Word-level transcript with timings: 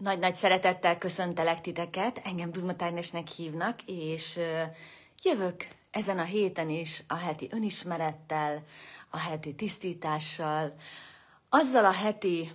Nagy-nagy 0.00 0.34
szeretettel 0.34 0.98
köszöntelek 0.98 1.60
titeket, 1.60 2.20
engem 2.24 2.52
Duzma 2.52 2.76
Tágnesnek 2.76 3.28
hívnak, 3.28 3.82
és 3.86 4.38
jövök 5.22 5.66
ezen 5.90 6.18
a 6.18 6.22
héten 6.22 6.68
is 6.68 7.02
a 7.08 7.14
heti 7.14 7.48
önismerettel, 7.50 8.64
a 9.10 9.18
heti 9.18 9.54
tisztítással, 9.54 10.74
azzal 11.48 11.84
a 11.84 11.92
heti 11.92 12.50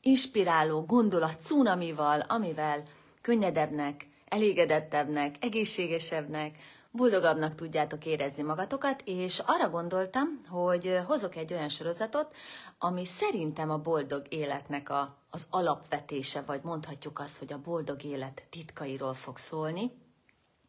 inspiráló 0.00 0.84
gondolat 0.84 1.40
cunamival, 1.40 2.20
amivel 2.20 2.82
könnyedebbnek, 3.20 4.06
elégedettebbnek, 4.28 5.36
egészségesebbnek, 5.40 6.56
boldogabbnak 6.96 7.54
tudjátok 7.54 8.06
érezni 8.06 8.42
magatokat, 8.42 9.02
és 9.04 9.38
arra 9.46 9.70
gondoltam, 9.70 10.40
hogy 10.48 11.00
hozok 11.06 11.36
egy 11.36 11.52
olyan 11.52 11.68
sorozatot, 11.68 12.36
ami 12.78 13.04
szerintem 13.04 13.70
a 13.70 13.78
boldog 13.78 14.22
életnek 14.28 14.90
a, 14.90 15.16
az 15.30 15.46
alapvetése, 15.50 16.40
vagy 16.40 16.60
mondhatjuk 16.62 17.18
azt, 17.18 17.38
hogy 17.38 17.52
a 17.52 17.60
boldog 17.60 18.04
élet 18.04 18.42
titkairól 18.50 19.14
fog 19.14 19.38
szólni. 19.38 19.90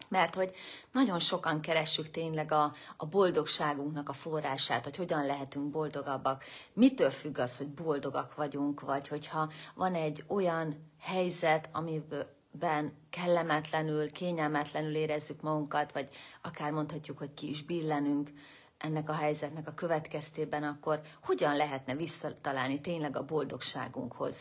Mert 0.07 0.35
hogy 0.35 0.51
nagyon 0.91 1.19
sokan 1.19 1.61
keressük 1.61 2.11
tényleg 2.11 2.51
a, 2.51 2.73
a 2.97 3.05
boldogságunknak 3.05 4.09
a 4.09 4.13
forrását, 4.13 4.83
hogy 4.83 4.95
hogyan 4.95 5.25
lehetünk 5.25 5.69
boldogabbak, 5.69 6.43
mitől 6.73 7.09
függ 7.09 7.37
az, 7.37 7.57
hogy 7.57 7.69
boldogak 7.69 8.35
vagyunk, 8.35 8.81
vagy 8.81 9.07
hogyha 9.07 9.51
van 9.75 9.95
egy 9.95 10.23
olyan 10.27 10.91
helyzet, 10.99 11.69
amiből, 11.71 12.33
ben 12.59 12.93
kellemetlenül, 13.09 14.11
kényelmetlenül 14.11 14.95
érezzük 14.95 15.41
magunkat, 15.41 15.91
vagy 15.91 16.09
akár 16.41 16.71
mondhatjuk, 16.71 17.17
hogy 17.17 17.33
ki 17.33 17.49
is 17.49 17.63
billenünk 17.63 18.31
ennek 18.77 19.09
a 19.09 19.13
helyzetnek 19.13 19.67
a 19.67 19.73
következtében, 19.73 20.63
akkor 20.63 21.01
hogyan 21.23 21.55
lehetne 21.55 21.95
visszatalálni 21.95 22.81
tényleg 22.81 23.17
a 23.17 23.25
boldogságunkhoz? 23.25 24.35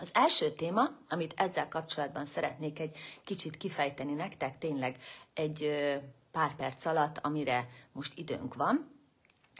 Az 0.00 0.10
első 0.12 0.52
téma, 0.52 0.88
amit 1.08 1.34
ezzel 1.36 1.68
kapcsolatban 1.68 2.24
szeretnék 2.24 2.78
egy 2.78 2.96
kicsit 3.24 3.56
kifejteni 3.56 4.12
nektek, 4.12 4.58
tényleg 4.58 4.96
egy 5.34 5.70
pár 6.30 6.56
perc 6.56 6.84
alatt, 6.84 7.18
amire 7.18 7.68
most 7.92 8.18
időnk 8.18 8.54
van, 8.54 8.97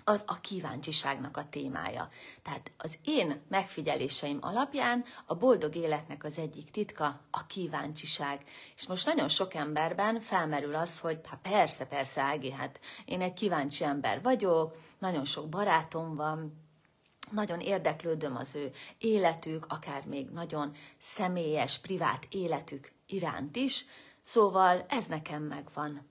az 0.05 0.25
a 0.27 0.41
kíváncsiságnak 0.41 1.37
a 1.37 1.49
témája. 1.49 2.09
Tehát 2.43 2.71
az 2.77 2.99
én 3.05 3.41
megfigyeléseim 3.49 4.39
alapján 4.41 5.05
a 5.27 5.35
boldog 5.35 5.77
életnek 5.77 6.25
az 6.25 6.39
egyik 6.39 6.71
titka 6.71 7.21
a 7.31 7.47
kíváncsiság. 7.47 8.45
És 8.77 8.87
most 8.87 9.07
nagyon 9.07 9.29
sok 9.29 9.55
emberben 9.55 10.21
felmerül 10.21 10.75
az, 10.75 10.99
hogy 10.99 11.21
hát 11.25 11.41
persze, 11.43 11.87
persze, 11.87 12.23
Ági, 12.23 12.51
hát 12.51 12.81
én 13.05 13.21
egy 13.21 13.33
kíváncsi 13.35 13.85
ember 13.85 14.23
vagyok, 14.23 14.77
nagyon 14.99 15.25
sok 15.25 15.49
barátom 15.49 16.15
van, 16.15 16.67
nagyon 17.31 17.61
érdeklődöm 17.61 18.37
az 18.37 18.55
ő 18.55 18.71
életük, 18.99 19.67
akár 19.69 20.05
még 20.05 20.29
nagyon 20.29 20.73
személyes, 20.99 21.79
privát 21.79 22.27
életük 22.31 22.93
iránt 23.07 23.57
is, 23.57 23.87
szóval 24.21 24.85
ez 24.89 25.07
nekem 25.07 25.43
megvan. 25.43 26.07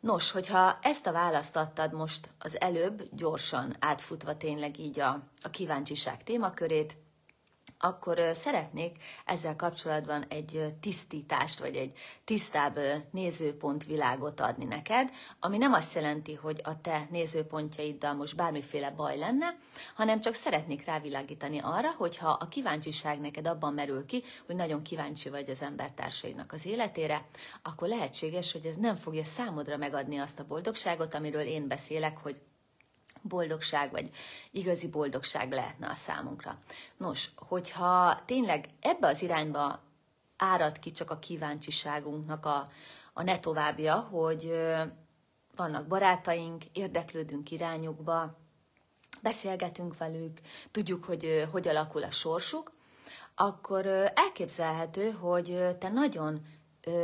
Nos, 0.00 0.30
hogyha 0.30 0.78
ezt 0.82 1.06
a 1.06 1.12
választ 1.12 1.56
adtad 1.56 1.92
most 1.92 2.30
az 2.38 2.60
előbb, 2.60 3.02
gyorsan 3.12 3.76
átfutva 3.78 4.36
tényleg 4.36 4.78
így 4.78 5.00
a, 5.00 5.22
a 5.42 5.50
kíváncsiság 5.50 6.22
témakörét, 6.24 6.96
akkor 7.78 8.20
szeretnék 8.34 8.96
ezzel 9.24 9.56
kapcsolatban 9.56 10.24
egy 10.28 10.74
tisztítást, 10.80 11.58
vagy 11.58 11.76
egy 11.76 11.98
tisztább 12.24 12.78
nézőpontvilágot 13.10 14.40
adni 14.40 14.64
neked, 14.64 15.10
ami 15.40 15.58
nem 15.58 15.72
azt 15.72 15.94
jelenti, 15.94 16.34
hogy 16.34 16.60
a 16.64 16.80
te 16.80 17.06
nézőpontjaiddal 17.10 18.14
most 18.14 18.36
bármiféle 18.36 18.90
baj 18.90 19.18
lenne, 19.18 19.56
hanem 19.94 20.20
csak 20.20 20.34
szeretnék 20.34 20.84
rávilágítani 20.84 21.58
arra, 21.58 21.90
hogyha 21.90 22.28
a 22.28 22.48
kíváncsiság 22.48 23.20
neked 23.20 23.46
abban 23.46 23.74
merül 23.74 24.06
ki, 24.06 24.22
hogy 24.46 24.56
nagyon 24.56 24.82
kíváncsi 24.82 25.28
vagy 25.28 25.50
az 25.50 25.62
embertársaidnak 25.62 26.52
az 26.52 26.66
életére, 26.66 27.26
akkor 27.62 27.88
lehetséges, 27.88 28.52
hogy 28.52 28.66
ez 28.66 28.76
nem 28.76 28.96
fogja 28.96 29.24
számodra 29.24 29.76
megadni 29.76 30.16
azt 30.18 30.38
a 30.38 30.46
boldogságot, 30.46 31.14
amiről 31.14 31.42
én 31.42 31.68
beszélek, 31.68 32.18
hogy 32.18 32.40
boldogság, 33.22 33.90
vagy 33.90 34.10
igazi 34.50 34.88
boldogság 34.88 35.52
lehetne 35.52 35.88
a 35.88 35.94
számunkra. 35.94 36.58
Nos, 36.96 37.30
hogyha 37.36 38.20
tényleg 38.24 38.68
ebbe 38.80 39.06
az 39.06 39.22
irányba 39.22 39.82
árad 40.36 40.78
ki 40.78 40.90
csak 40.90 41.10
a 41.10 41.18
kíváncsiságunknak 41.18 42.46
a, 42.46 42.66
a 43.12 43.22
ne 43.22 43.40
továbbja, 43.40 43.94
hogy 43.94 44.52
vannak 45.56 45.86
barátaink, 45.86 46.64
érdeklődünk 46.72 47.50
irányukba, 47.50 48.36
beszélgetünk 49.22 49.98
velük, 49.98 50.38
tudjuk, 50.70 51.04
hogy 51.04 51.48
hogy 51.52 51.68
alakul 51.68 52.02
a 52.02 52.10
sorsuk, 52.10 52.72
akkor 53.34 53.86
elképzelhető, 54.14 55.10
hogy 55.10 55.76
te 55.78 55.88
nagyon 55.88 56.46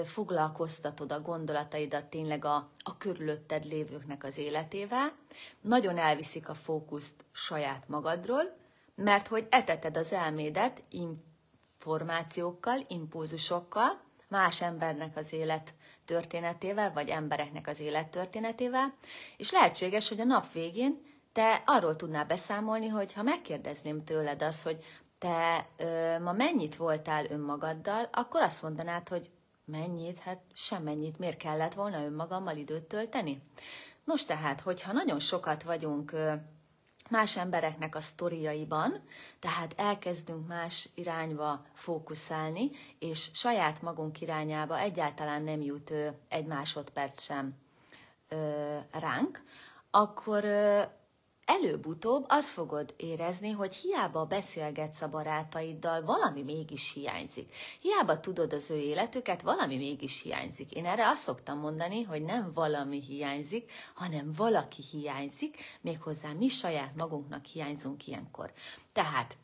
foglalkoztatod 0.05 1.13
a 1.13 1.21
gondolataidat 1.21 2.05
tényleg 2.05 2.45
a, 2.45 2.71
a 2.79 2.97
körülötted 2.99 3.65
lévőknek 3.65 4.25
az 4.25 4.39
életével, 4.39 5.13
nagyon 5.61 5.99
elviszik 5.99 6.49
a 6.49 6.55
fókuszt 6.55 7.25
saját 7.33 7.89
magadról, 7.89 8.57
mert 8.95 9.27
hogy 9.27 9.47
eteted 9.51 9.97
az 9.97 10.13
elmédet 10.13 10.83
információkkal, 10.89 12.85
impulzusokkal, 12.89 14.03
más 14.29 14.63
embernek 14.63 15.17
az 15.17 15.33
élet 15.33 15.75
történetével, 16.05 16.93
vagy 16.93 17.09
embereknek 17.09 17.69
az 17.69 17.81
élet 17.81 18.09
történetével, 18.09 18.95
és 19.37 19.53
lehetséges, 19.53 20.09
hogy 20.09 20.21
a 20.21 20.25
nap 20.25 20.53
végén 20.53 21.03
te 21.33 21.63
arról 21.67 21.97
tudnál 21.97 22.25
beszámolni, 22.25 22.89
hogy 22.89 23.13
ha 23.13 23.23
megkérdezném 23.23 24.05
tőled 24.05 24.43
azt, 24.43 24.63
hogy 24.63 24.85
te 25.19 25.69
ö, 25.77 26.19
ma 26.19 26.33
mennyit 26.33 26.77
voltál 26.77 27.27
önmagaddal, 27.31 28.09
akkor 28.13 28.43
azt 28.43 28.63
mondanád, 28.63 29.09
hogy 29.09 29.31
Mennyit? 29.65 30.19
Hát 30.19 30.43
semmennyit. 30.53 31.19
Miért 31.19 31.37
kellett 31.37 31.75
volna 31.75 32.05
önmagammal 32.05 32.57
időt 32.57 32.83
tölteni? 32.83 33.43
Nos 34.05 34.25
tehát, 34.25 34.61
hogyha 34.61 34.93
nagyon 34.93 35.19
sokat 35.19 35.63
vagyunk 35.63 36.13
más 37.11 37.37
embereknek 37.37 37.95
a 37.95 38.01
sztoriaiban, 38.01 39.03
tehát 39.39 39.75
elkezdünk 39.77 40.47
más 40.47 40.89
irányba 40.95 41.67
fókuszálni, 41.75 42.71
és 42.99 43.31
saját 43.33 43.83
magunk 43.83 44.21
irányába 44.21 44.79
egyáltalán 44.79 45.43
nem 45.43 45.63
jut 45.63 45.93
egy 46.29 46.47
másodperc 46.47 47.23
sem 47.23 47.55
ránk, 48.91 49.43
akkor 49.91 50.45
előbb-utóbb 51.45 52.25
azt 52.29 52.49
fogod 52.49 52.95
érezni, 52.97 53.51
hogy 53.51 53.75
hiába 53.75 54.25
beszélgetsz 54.25 55.01
a 55.01 55.09
barátaiddal, 55.09 56.05
valami 56.05 56.43
mégis 56.43 56.93
hiányzik. 56.93 57.55
Hiába 57.81 58.21
tudod 58.21 58.53
az 58.53 58.71
ő 58.71 58.77
életüket, 58.77 59.43
valami 59.43 59.77
mégis 59.77 60.23
hiányzik. 60.23 60.73
Én 60.73 60.87
erre 60.87 61.09
azt 61.09 61.23
szoktam 61.23 61.59
mondani, 61.59 62.03
hogy 62.03 62.23
nem 62.23 62.51
valami 62.55 63.01
hiányzik, 63.01 63.73
hanem 63.95 64.33
valaki 64.37 64.83
hiányzik, 64.91 65.57
méghozzá 65.81 66.33
mi 66.33 66.49
saját 66.49 66.97
magunknak 66.97 67.45
hiányzunk 67.45 68.07
ilyenkor. 68.07 68.53
Tehát, 68.93 69.37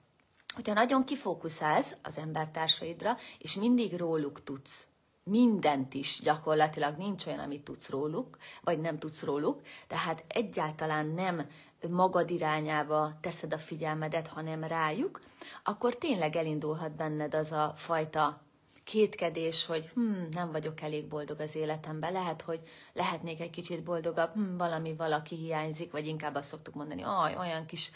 hogyha 0.55 0.73
nagyon 0.73 1.05
kifókuszálsz 1.05 1.95
az 2.03 2.19
embertársaidra, 2.19 3.17
és 3.39 3.55
mindig 3.55 3.97
róluk 3.97 4.45
tudsz 4.45 4.89
mindent 5.25 5.95
is 5.95 6.21
gyakorlatilag 6.23 6.97
nincs 6.97 7.27
olyan, 7.27 7.39
amit 7.39 7.65
tudsz 7.65 7.89
róluk, 7.89 8.37
vagy 8.63 8.81
nem 8.81 8.99
tudsz 8.99 9.23
róluk, 9.23 9.61
tehát 9.87 10.25
egyáltalán 10.29 11.07
nem 11.07 11.47
magad 11.89 12.31
irányába 12.31 13.19
teszed 13.21 13.53
a 13.53 13.59
figyelmedet, 13.59 14.29
hanem 14.29 14.65
rájuk, 14.65 15.21
akkor 15.65 15.97
tényleg 15.97 16.37
elindulhat 16.37 16.93
benned 16.93 17.35
az 17.35 17.53
a 17.53 17.73
fajta 17.77 18.43
kétkedés, 18.85 19.67
hogy 19.67 19.91
hm, 19.95 20.13
nem 20.31 20.53
vagyok 20.53 20.81
elég 20.81 21.09
boldog 21.09 21.41
az 21.41 21.57
életemben, 21.57 22.13
lehet, 22.13 22.43
hogy 22.43 22.61
lehetnék 22.93 23.41
egy 23.41 23.51
kicsit 23.51 23.83
boldogabb, 23.83 24.33
hm, 24.35 24.57
valami 24.57 24.95
valaki 24.95 25.37
hiányzik, 25.37 25.93
vagy 25.93 26.07
inkább 26.07 26.35
azt 26.35 26.49
szoktuk 26.49 26.75
mondani, 26.75 27.03
aj, 27.03 27.37
olyan 27.37 27.67
kis 27.67 27.91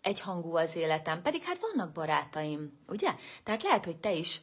egyhangú 0.00 0.56
az 0.56 0.76
életem, 0.76 1.22
pedig 1.22 1.42
hát 1.42 1.58
vannak 1.58 1.92
barátaim, 1.92 2.78
ugye? 2.88 3.14
Tehát 3.42 3.62
lehet, 3.62 3.84
hogy 3.84 3.98
te 3.98 4.12
is 4.12 4.40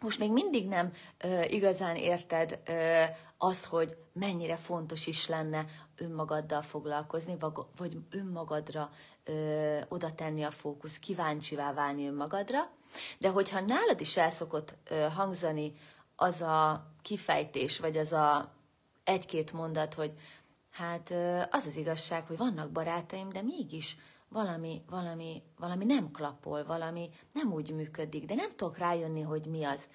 most 0.00 0.18
még 0.18 0.32
mindig 0.32 0.68
nem 0.68 0.92
ö, 1.18 1.42
igazán 1.42 1.96
érted 1.96 2.60
ö, 2.64 3.02
azt, 3.38 3.64
hogy 3.64 3.96
mennyire 4.12 4.56
fontos 4.56 5.06
is 5.06 5.28
lenne 5.28 5.66
önmagaddal 5.98 6.62
foglalkozni, 6.62 7.36
vagy 7.76 7.98
önmagadra 8.10 8.90
ö, 9.24 9.78
oda 9.88 10.14
tenni 10.14 10.42
a 10.42 10.50
fókusz, 10.50 10.98
kíváncsivá 10.98 11.72
válni 11.72 12.06
önmagadra, 12.06 12.70
de 13.18 13.28
hogyha 13.28 13.60
nálad 13.60 14.00
is 14.00 14.16
elszokott 14.16 14.74
ö, 14.90 15.06
hangzani 15.14 15.74
az 16.16 16.40
a 16.40 16.86
kifejtés, 17.02 17.78
vagy 17.78 17.96
az 17.96 18.12
a 18.12 18.52
egy-két 19.04 19.52
mondat, 19.52 19.94
hogy 19.94 20.12
hát 20.70 21.10
ö, 21.10 21.40
az 21.50 21.66
az 21.66 21.76
igazság, 21.76 22.26
hogy 22.26 22.36
vannak 22.36 22.70
barátaim, 22.70 23.28
de 23.28 23.42
mégis 23.42 23.96
valami, 24.28 24.82
valami, 24.90 25.42
valami 25.58 25.84
nem 25.84 26.10
klapol, 26.10 26.64
valami 26.64 27.10
nem 27.32 27.52
úgy 27.52 27.70
működik, 27.70 28.24
de 28.24 28.34
nem 28.34 28.50
tudok 28.56 28.78
rájönni, 28.78 29.20
hogy 29.20 29.46
mi 29.46 29.64
az. 29.64 29.88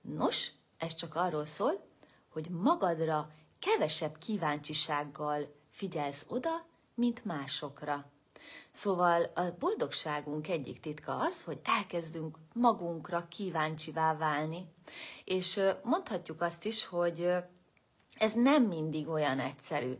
Nos, 0.00 0.52
ez 0.78 0.94
csak 0.94 1.14
arról 1.14 1.46
szól, 1.46 1.88
hogy 2.28 2.48
magadra 2.50 3.30
kevesebb 3.60 4.18
kíváncsisággal 4.18 5.54
figyelsz 5.70 6.24
oda, 6.28 6.66
mint 6.94 7.24
másokra. 7.24 8.10
Szóval 8.70 9.22
a 9.34 9.42
boldogságunk 9.58 10.48
egyik 10.48 10.80
titka 10.80 11.16
az, 11.16 11.42
hogy 11.42 11.60
elkezdünk 11.64 12.38
magunkra 12.52 13.26
kíváncsivá 13.28 14.16
válni. 14.16 14.58
És 15.24 15.60
mondhatjuk 15.82 16.40
azt 16.40 16.64
is, 16.64 16.86
hogy 16.86 17.32
ez 18.18 18.32
nem 18.32 18.64
mindig 18.64 19.08
olyan 19.08 19.38
egyszerű, 19.38 19.92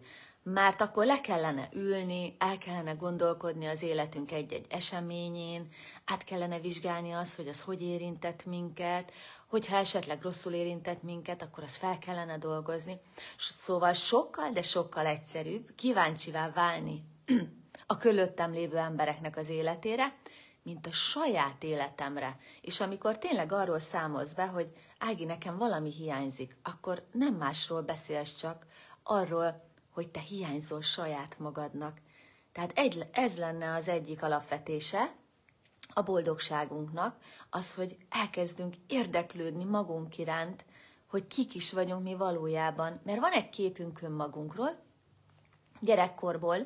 mert 0.42 0.80
akkor 0.80 1.06
le 1.06 1.20
kellene 1.20 1.68
ülni, 1.72 2.36
el 2.38 2.58
kellene 2.58 2.92
gondolkodni 2.92 3.66
az 3.66 3.82
életünk 3.82 4.32
egy-egy 4.32 4.66
eseményén, 4.68 5.68
át 6.04 6.24
kellene 6.24 6.60
vizsgálni 6.60 7.12
azt, 7.12 7.36
hogy 7.36 7.48
az 7.48 7.62
hogy 7.62 7.82
érintett 7.82 8.44
minket, 8.44 9.12
hogyha 9.46 9.76
esetleg 9.76 10.22
rosszul 10.22 10.52
érintett 10.52 11.02
minket, 11.02 11.42
akkor 11.42 11.64
azt 11.64 11.76
fel 11.76 11.98
kellene 11.98 12.38
dolgozni. 12.38 13.00
Szóval 13.38 13.92
sokkal, 13.92 14.50
de 14.50 14.62
sokkal 14.62 15.06
egyszerűbb 15.06 15.74
kíváncsivá 15.74 16.50
válni 16.50 17.04
a 17.86 17.96
körülöttem 17.96 18.52
lévő 18.52 18.76
embereknek 18.76 19.36
az 19.36 19.48
életére, 19.48 20.14
mint 20.62 20.86
a 20.86 20.92
saját 20.92 21.62
életemre. 21.62 22.38
És 22.60 22.80
amikor 22.80 23.18
tényleg 23.18 23.52
arról 23.52 23.78
számolsz 23.78 24.32
be, 24.32 24.46
hogy 24.46 24.72
Ági, 25.02 25.24
nekem 25.24 25.58
valami 25.58 25.90
hiányzik, 25.90 26.56
akkor 26.62 27.06
nem 27.12 27.34
másról 27.34 27.82
beszélsz 27.82 28.34
csak, 28.34 28.66
arról, 29.02 29.69
hogy 29.90 30.08
te 30.08 30.20
hiányzol 30.20 30.82
saját 30.82 31.38
magadnak. 31.38 31.98
Tehát 32.52 32.72
egy, 32.74 33.08
ez 33.12 33.36
lenne 33.36 33.74
az 33.74 33.88
egyik 33.88 34.22
alapvetése 34.22 35.14
a 35.92 36.02
boldogságunknak, 36.02 37.16
az, 37.50 37.74
hogy 37.74 37.96
elkezdünk 38.08 38.74
érdeklődni 38.86 39.64
magunk 39.64 40.18
iránt, 40.18 40.64
hogy 41.06 41.26
kik 41.26 41.54
is 41.54 41.72
vagyunk 41.72 42.02
mi 42.02 42.14
valójában. 42.14 43.00
Mert 43.04 43.20
van 43.20 43.32
egy 43.32 43.48
képünk 43.48 44.02
önmagunkról, 44.02 44.78
gyerekkorból 45.80 46.56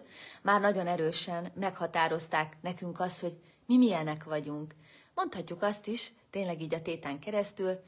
már 0.43 0.61
nagyon 0.61 0.87
erősen 0.87 1.53
meghatározták 1.55 2.56
nekünk 2.61 3.00
azt, 3.00 3.20
hogy 3.20 3.41
mi 3.67 3.77
milyenek 3.77 4.25
vagyunk. 4.25 4.75
Mondhatjuk 5.15 5.62
azt 5.62 5.87
is, 5.87 6.12
tényleg 6.31 6.61
így 6.61 6.75
a 6.75 6.82
tétán 6.82 7.19
keresztül, 7.19 7.81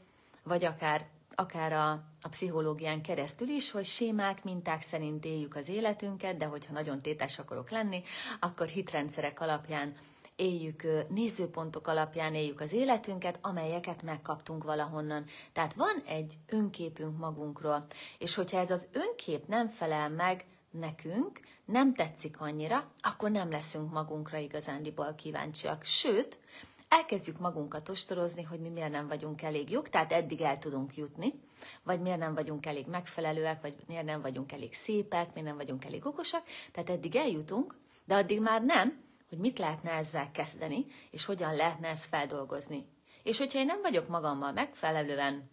vagy 0.42 0.64
akár, 0.64 1.08
akár 1.34 1.72
a, 1.72 2.04
a 2.26 2.28
pszichológián 2.28 3.02
keresztül 3.02 3.48
is, 3.48 3.70
hogy 3.70 3.84
sémák, 3.84 4.44
minták 4.44 4.82
szerint 4.82 5.24
éljük 5.24 5.56
az 5.56 5.68
életünket, 5.68 6.36
de 6.36 6.44
hogyha 6.44 6.72
nagyon 6.72 6.98
tétes 6.98 7.38
akarok 7.38 7.70
lenni, 7.70 8.02
akkor 8.40 8.66
hitrendszerek 8.66 9.40
alapján 9.40 9.96
éljük, 10.36 10.86
nézőpontok 11.08 11.86
alapján 11.86 12.34
éljük 12.34 12.60
az 12.60 12.72
életünket, 12.72 13.38
amelyeket 13.40 14.02
megkaptunk 14.02 14.64
valahonnan. 14.64 15.24
Tehát 15.52 15.74
van 15.74 16.02
egy 16.06 16.34
önképünk 16.46 17.18
magunkról, 17.18 17.86
és 18.18 18.34
hogyha 18.34 18.58
ez 18.58 18.70
az 18.70 18.86
önkép 18.92 19.46
nem 19.46 19.68
felel 19.68 20.10
meg 20.10 20.44
nekünk, 20.70 21.40
nem 21.64 21.94
tetszik 21.94 22.40
annyira, 22.40 22.90
akkor 23.00 23.30
nem 23.30 23.50
leszünk 23.50 23.92
magunkra 23.92 24.38
igazándiból 24.38 25.14
kíváncsiak. 25.14 25.84
Sőt, 25.84 26.38
elkezdjük 26.88 27.38
magunkat 27.38 27.88
ostorozni, 27.88 28.42
hogy 28.42 28.60
mi 28.60 28.68
miért 28.68 28.90
nem 28.90 29.08
vagyunk 29.08 29.42
elég 29.42 29.70
jók, 29.70 29.88
tehát 29.88 30.12
eddig 30.12 30.40
el 30.40 30.58
tudunk 30.58 30.96
jutni, 30.96 31.32
vagy 31.82 32.00
miért 32.00 32.18
nem 32.18 32.34
vagyunk 32.34 32.66
elég 32.66 32.86
megfelelőek, 32.86 33.60
vagy 33.60 33.74
miért 33.86 34.04
nem 34.04 34.20
vagyunk 34.20 34.52
elég 34.52 34.74
szépek, 34.74 35.34
miért 35.34 35.48
nem 35.48 35.56
vagyunk 35.56 35.84
elég 35.84 36.06
okosak, 36.06 36.42
tehát 36.72 36.90
eddig 36.90 37.16
eljutunk, 37.16 37.74
de 38.04 38.14
addig 38.14 38.40
már 38.40 38.62
nem, 38.62 39.04
hogy 39.28 39.38
mit 39.38 39.58
lehetne 39.58 39.90
ezzel 39.90 40.30
kezdeni, 40.30 40.86
és 41.10 41.24
hogyan 41.24 41.54
lehetne 41.54 41.88
ezt 41.88 42.04
feldolgozni. 42.04 42.86
És 43.22 43.38
hogyha 43.38 43.58
én 43.58 43.66
nem 43.66 43.80
vagyok 43.82 44.08
magammal 44.08 44.52
megfelelően 44.52 45.50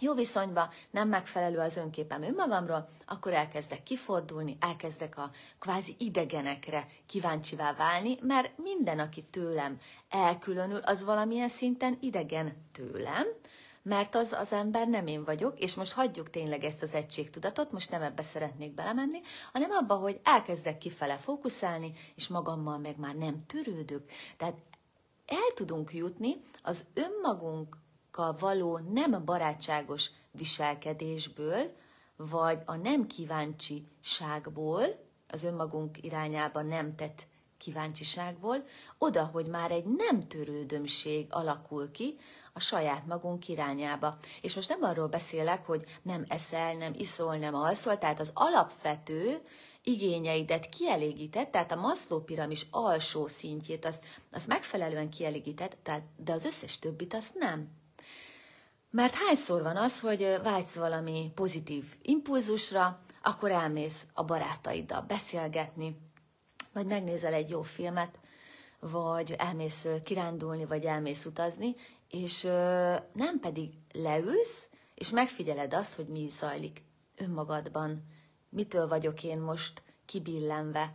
jó 0.00 0.14
viszonyba, 0.14 0.72
nem 0.90 1.08
megfelelő 1.08 1.58
az 1.58 1.76
önképem 1.76 2.22
önmagamról, 2.22 2.88
akkor 3.06 3.32
elkezdek 3.32 3.82
kifordulni, 3.82 4.56
elkezdek 4.60 5.18
a 5.18 5.30
kvázi 5.58 5.94
idegenekre 5.98 6.86
kíváncsivá 7.06 7.74
válni, 7.74 8.18
mert 8.22 8.52
minden, 8.56 8.98
aki 8.98 9.22
tőlem 9.22 9.80
elkülönül, 10.08 10.78
az 10.78 11.04
valamilyen 11.04 11.48
szinten 11.48 11.98
idegen 12.00 12.68
tőlem, 12.72 13.26
mert 13.90 14.14
az 14.14 14.32
az 14.32 14.52
ember 14.52 14.88
nem 14.88 15.06
én 15.06 15.24
vagyok, 15.24 15.58
és 15.58 15.74
most 15.74 15.92
hagyjuk 15.92 16.30
tényleg 16.30 16.64
ezt 16.64 16.82
az 16.82 16.94
egységtudatot, 16.94 17.72
most 17.72 17.90
nem 17.90 18.02
ebbe 18.02 18.22
szeretnék 18.22 18.74
belemenni, 18.74 19.20
hanem 19.52 19.70
abba, 19.70 19.94
hogy 19.94 20.20
elkezdek 20.22 20.78
kifele 20.78 21.16
fókuszálni, 21.16 21.92
és 22.14 22.28
magammal 22.28 22.78
meg 22.78 22.98
már 22.98 23.14
nem 23.14 23.46
törődök. 23.46 24.10
Tehát 24.36 24.56
el 25.26 25.52
tudunk 25.54 25.94
jutni 25.94 26.36
az 26.62 26.84
önmagunkkal 26.94 28.36
való 28.38 28.78
nem 28.78 29.24
barátságos 29.24 30.10
viselkedésből, 30.30 31.72
vagy 32.16 32.62
a 32.64 32.76
nem 32.76 33.06
kíváncsiságból, 33.06 34.84
az 35.28 35.44
önmagunk 35.44 36.04
irányába 36.04 36.62
nem 36.62 36.94
tett 36.94 37.26
kíváncsiságból, 37.58 38.64
oda, 38.98 39.24
hogy 39.24 39.46
már 39.46 39.70
egy 39.70 39.84
nem 39.84 40.28
törődömség 40.28 41.26
alakul 41.30 41.90
ki, 41.90 42.16
a 42.60 42.62
saját 42.62 43.06
magunk 43.06 43.48
irányába. 43.48 44.18
És 44.40 44.54
most 44.54 44.68
nem 44.68 44.82
arról 44.82 45.06
beszélek, 45.06 45.66
hogy 45.66 45.84
nem 46.02 46.24
eszel, 46.28 46.74
nem 46.74 46.92
iszol, 46.96 47.36
nem 47.36 47.54
alszol, 47.54 47.98
tehát 47.98 48.20
az 48.20 48.30
alapvető 48.34 49.40
igényeidet 49.82 50.68
kielégített, 50.68 51.50
tehát 51.50 51.72
a 51.72 51.80
Maslow 51.80 52.20
piramis 52.20 52.66
alsó 52.70 53.26
szintjét, 53.26 53.84
az, 53.84 54.00
az 54.30 54.46
megfelelően 54.46 55.10
kielégített, 55.10 55.76
tehát, 55.82 56.02
de 56.16 56.32
az 56.32 56.44
összes 56.44 56.78
többit 56.78 57.14
azt 57.14 57.34
nem. 57.34 57.68
Mert 58.90 59.14
hányszor 59.14 59.62
van 59.62 59.76
az, 59.76 60.00
hogy 60.00 60.38
vágysz 60.42 60.74
valami 60.74 61.30
pozitív 61.34 61.84
impulzusra, 62.02 63.00
akkor 63.22 63.50
elmész 63.50 64.06
a 64.12 64.24
barátaiddal 64.24 65.00
beszélgetni, 65.00 65.96
vagy 66.72 66.86
megnézel 66.86 67.32
egy 67.32 67.50
jó 67.50 67.62
filmet, 67.62 68.18
vagy 68.80 69.32
elmész 69.38 69.86
kirándulni, 70.04 70.64
vagy 70.64 70.84
elmész 70.84 71.24
utazni, 71.24 71.74
és 72.10 72.42
nem 73.12 73.40
pedig 73.40 73.70
leülsz, 73.92 74.68
és 74.94 75.10
megfigyeled 75.10 75.74
azt, 75.74 75.94
hogy 75.94 76.06
mi 76.06 76.28
zajlik 76.28 76.82
önmagadban, 77.16 78.04
mitől 78.48 78.88
vagyok 78.88 79.22
én 79.22 79.38
most 79.38 79.82
kibillenve. 80.06 80.94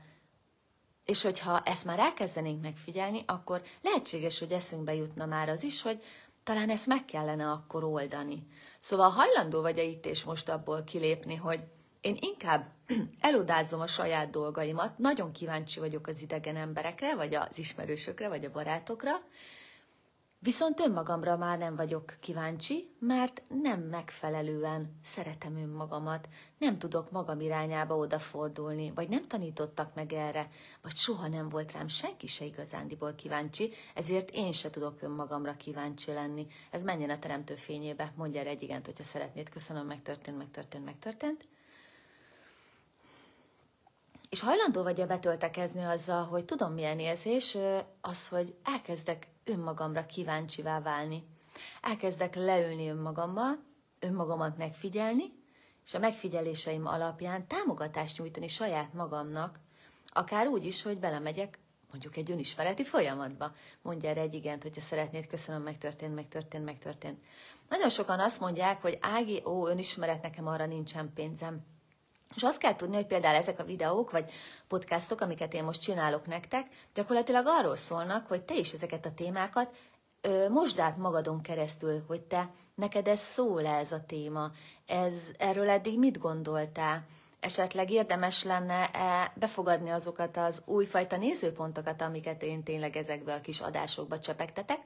És 1.06 1.22
hogyha 1.22 1.60
ezt 1.60 1.86
már 1.86 2.00
elkezdenénk 2.00 2.62
megfigyelni, 2.62 3.24
akkor 3.26 3.62
lehetséges, 3.82 4.40
hogy 4.40 4.52
eszünkbe 4.52 4.96
jutna 4.96 5.26
már 5.26 5.50
az 5.50 5.64
is, 5.64 5.82
hogy 5.82 6.04
talán 6.44 6.70
ezt 6.70 6.86
meg 6.86 7.06
kellene 7.06 7.52
akkor 7.52 7.84
oldani. 7.84 8.48
Szóval 8.80 9.10
hajlandó 9.10 9.62
vagy-e 9.62 9.84
itt 9.84 10.06
és 10.06 10.24
most 10.24 10.50
abból 10.50 10.84
kilépni, 10.84 11.36
hogy 11.36 11.60
én 12.02 12.18
inkább 12.20 12.72
elodázom 13.20 13.80
a 13.80 13.88
saját 13.88 14.30
dolgaimat, 14.30 14.98
nagyon 14.98 15.32
kíváncsi 15.32 15.80
vagyok 15.80 16.08
az 16.08 16.22
idegen 16.22 16.56
emberekre, 16.56 17.16
vagy 17.16 17.36
az 17.36 17.58
ismerősökre, 17.58 18.28
vagy 18.28 18.46
a 18.46 18.52
barátokra, 18.52 19.12
Viszont 20.46 20.80
önmagamra 20.80 21.38
már 21.38 21.58
nem 21.58 21.76
vagyok 21.76 22.14
kíváncsi, 22.20 22.96
mert 23.00 23.42
nem 23.48 23.80
megfelelően 23.80 25.00
szeretem 25.04 25.58
önmagamat, 25.58 26.30
nem 26.58 26.78
tudok 26.78 27.12
magam 27.12 27.40
irányába 27.40 27.96
odafordulni, 27.96 28.92
vagy 28.96 29.10
nem 29.10 29.28
tanítottak 29.28 29.96
meg 29.96 30.14
erre, 30.14 30.50
vagy 30.82 30.96
soha 30.96 31.28
nem 31.28 31.50
volt 31.50 31.72
rám 31.72 31.88
senki 31.88 32.28
se 32.28 32.46
igazándiból 32.46 33.14
kíváncsi, 33.16 33.74
ezért 33.94 34.30
én 34.30 34.52
se 34.52 34.70
tudok 34.70 35.02
önmagamra 35.02 35.58
kíváncsi 35.58 36.12
lenni. 36.12 36.48
Ez 36.72 36.84
menjen 36.84 37.10
a 37.10 37.20
teremtő 37.20 37.56
fényébe, 37.56 38.14
mondja 38.16 38.40
erre 38.40 38.50
egy 38.50 38.64
igent, 38.64 38.86
hogyha 38.86 39.04
szeretnéd. 39.04 39.50
Köszönöm, 39.50 39.86
megtörtént, 39.86 40.38
megtörtént, 40.38 40.86
megtörtént. 40.86 41.48
És 44.30 44.40
hajlandó 44.40 44.84
vagy-e 44.84 45.06
betöltekezni 45.06 45.84
azzal, 45.84 46.24
hogy 46.24 46.46
tudom 46.46 46.74
milyen 46.74 47.00
érzés, 47.00 47.58
az, 48.02 48.28
hogy 48.28 48.56
elkezdek 48.64 49.34
önmagamra 49.46 50.06
kíváncsivá 50.06 50.82
válni. 50.82 51.24
Elkezdek 51.82 52.36
leülni 52.36 52.90
önmagammal, 52.90 53.60
önmagamat 54.00 54.58
megfigyelni, 54.58 55.34
és 55.86 55.94
a 55.94 56.00
megfigyeléseim 56.00 56.86
alapján 56.86 57.48
támogatást 57.48 58.18
nyújtani 58.18 58.48
saját 58.48 58.94
magamnak, 58.94 59.60
akár 60.08 60.48
úgy 60.48 60.66
is, 60.66 60.82
hogy 60.82 61.00
belemegyek 61.00 61.60
mondjuk 61.92 62.18
egy 62.18 62.32
önismereti 62.32 62.84
folyamatba. 62.84 63.52
Mondja 63.82 64.10
erre 64.10 64.22
egy 64.22 64.34
igent, 64.34 64.62
hogyha 64.62 64.82
szeretnéd, 64.82 65.28
köszönöm, 65.28 65.62
megtörtént, 65.62 66.16
megtörtént, 66.16 66.66
megtörtént. 66.66 67.24
Nagyon 67.70 67.90
sokan 67.90 68.20
azt 68.20 68.40
mondják, 68.40 68.82
hogy 68.82 68.98
Ági, 69.02 69.42
ó, 69.46 69.68
önismeret, 69.68 70.22
nekem 70.22 70.48
arra 70.48 70.66
nincsen 70.66 71.14
pénzem. 71.14 71.75
És 72.36 72.44
azt 72.44 72.58
kell 72.58 72.76
tudni, 72.76 72.96
hogy 72.96 73.06
például 73.06 73.36
ezek 73.36 73.60
a 73.60 73.64
videók, 73.64 74.12
vagy 74.12 74.32
podcastok, 74.68 75.22
amiket 75.22 75.54
én 75.54 75.64
most 75.64 75.82
csinálok 75.82 76.26
nektek, 76.26 76.68
gyakorlatilag 76.94 77.46
arról 77.48 77.76
szólnak, 77.76 78.28
hogy 78.28 78.42
te 78.42 78.56
is 78.56 78.72
ezeket 78.72 79.06
a 79.06 79.14
témákat 79.14 79.76
ö, 80.22 80.50
mosd 80.50 80.80
át 80.80 80.98
magadon 80.98 81.42
keresztül, 81.42 82.04
hogy 82.08 82.22
te, 82.22 82.50
neked 82.76 83.08
ez 83.08 83.20
szól 83.20 83.66
ez 83.66 83.92
a 83.92 84.04
téma, 84.08 84.52
ez, 84.86 85.14
erről 85.38 85.70
eddig 85.70 86.00
mit 86.00 86.18
gondoltál, 86.18 87.06
esetleg 87.40 87.92
érdemes 87.92 88.44
lenne 88.44 88.90
-e 88.94 89.34
befogadni 89.36 89.90
azokat 89.90 90.38
az 90.38 90.62
újfajta 90.66 91.18
nézőpontokat, 91.18 92.02
amiket 92.02 92.44
én 92.44 92.64
tényleg 92.64 92.96
ezekbe 92.96 93.34
a 93.34 93.42
kis 93.42 93.60
adásokba 93.60 94.20
csepegtetek, 94.20 94.80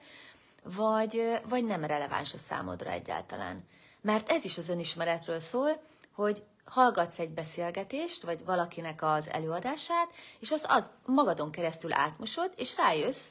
vagy, 0.63 1.39
vagy 1.50 1.65
nem 1.65 1.84
releváns 1.84 2.34
a 2.34 2.38
számodra 2.38 2.89
egyáltalán. 2.89 3.63
Mert 4.01 4.29
ez 4.29 4.46
is 4.46 4.58
az 4.58 4.69
önismeretről 4.69 5.39
szól, 5.39 5.81
hogy 6.12 6.43
hallgatsz 6.69 7.19
egy 7.19 7.31
beszélgetést, 7.31 8.23
vagy 8.23 8.45
valakinek 8.45 9.03
az 9.03 9.29
előadását, 9.29 10.09
és 10.39 10.51
azt 10.51 10.65
az 10.69 10.89
magadon 11.05 11.51
keresztül 11.51 11.93
átmosod, 11.93 12.53
és 12.55 12.75
rájössz 12.77 13.29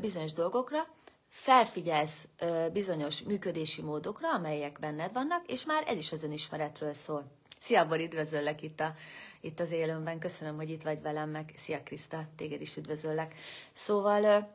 bizonyos 0.00 0.32
dolgokra, 0.32 0.86
felfigyelsz 1.28 2.28
bizonyos 2.72 3.22
működési 3.22 3.82
módokra, 3.82 4.32
amelyek 4.32 4.78
benned 4.80 5.12
vannak, 5.12 5.46
és 5.46 5.64
már 5.64 5.82
ez 5.86 5.96
is 5.96 6.12
az 6.12 6.22
önismeretről 6.22 6.94
szól. 6.94 7.24
Szia, 7.62 7.86
Bor, 7.86 8.00
üdvözöllek 8.00 8.62
itt, 8.62 8.80
a, 8.80 8.94
itt 9.40 9.60
az 9.60 9.70
élőmben. 9.70 10.18
Köszönöm, 10.18 10.56
hogy 10.56 10.70
itt 10.70 10.82
vagy 10.82 11.02
velem, 11.02 11.30
meg 11.30 11.54
szia, 11.56 11.82
Kriszta, 11.82 12.24
téged 12.36 12.60
is 12.60 12.76
üdvözöllek. 12.76 13.34
Szóval 13.72 14.54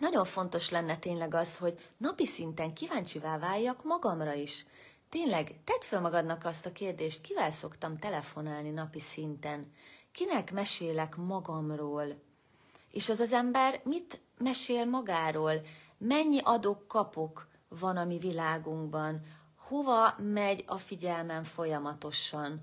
nagyon 0.00 0.24
fontos 0.24 0.70
lenne 0.70 0.96
tényleg 0.96 1.34
az, 1.34 1.56
hogy 1.56 1.78
napi 1.96 2.26
szinten 2.26 2.74
kíváncsivá 2.74 3.38
váljak 3.38 3.84
magamra 3.84 4.32
is. 4.32 4.66
Tényleg, 5.14 5.54
tedd 5.64 5.80
fel 5.80 6.00
magadnak 6.00 6.44
azt 6.44 6.66
a 6.66 6.72
kérdést, 6.72 7.20
kivel 7.20 7.50
szoktam 7.50 7.96
telefonálni 7.96 8.70
napi 8.70 9.00
szinten? 9.00 9.72
Kinek 10.12 10.52
mesélek 10.52 11.16
magamról? 11.16 12.06
És 12.90 13.08
az 13.08 13.20
az 13.20 13.32
ember 13.32 13.80
mit 13.84 14.20
mesél 14.38 14.84
magáról? 14.84 15.52
Mennyi 15.98 16.40
adok-kapok 16.42 17.48
van 17.68 17.96
a 17.96 18.04
mi 18.04 18.18
világunkban? 18.18 19.20
Hova 19.58 20.14
megy 20.18 20.64
a 20.66 20.76
figyelmem 20.76 21.42
folyamatosan? 21.42 22.62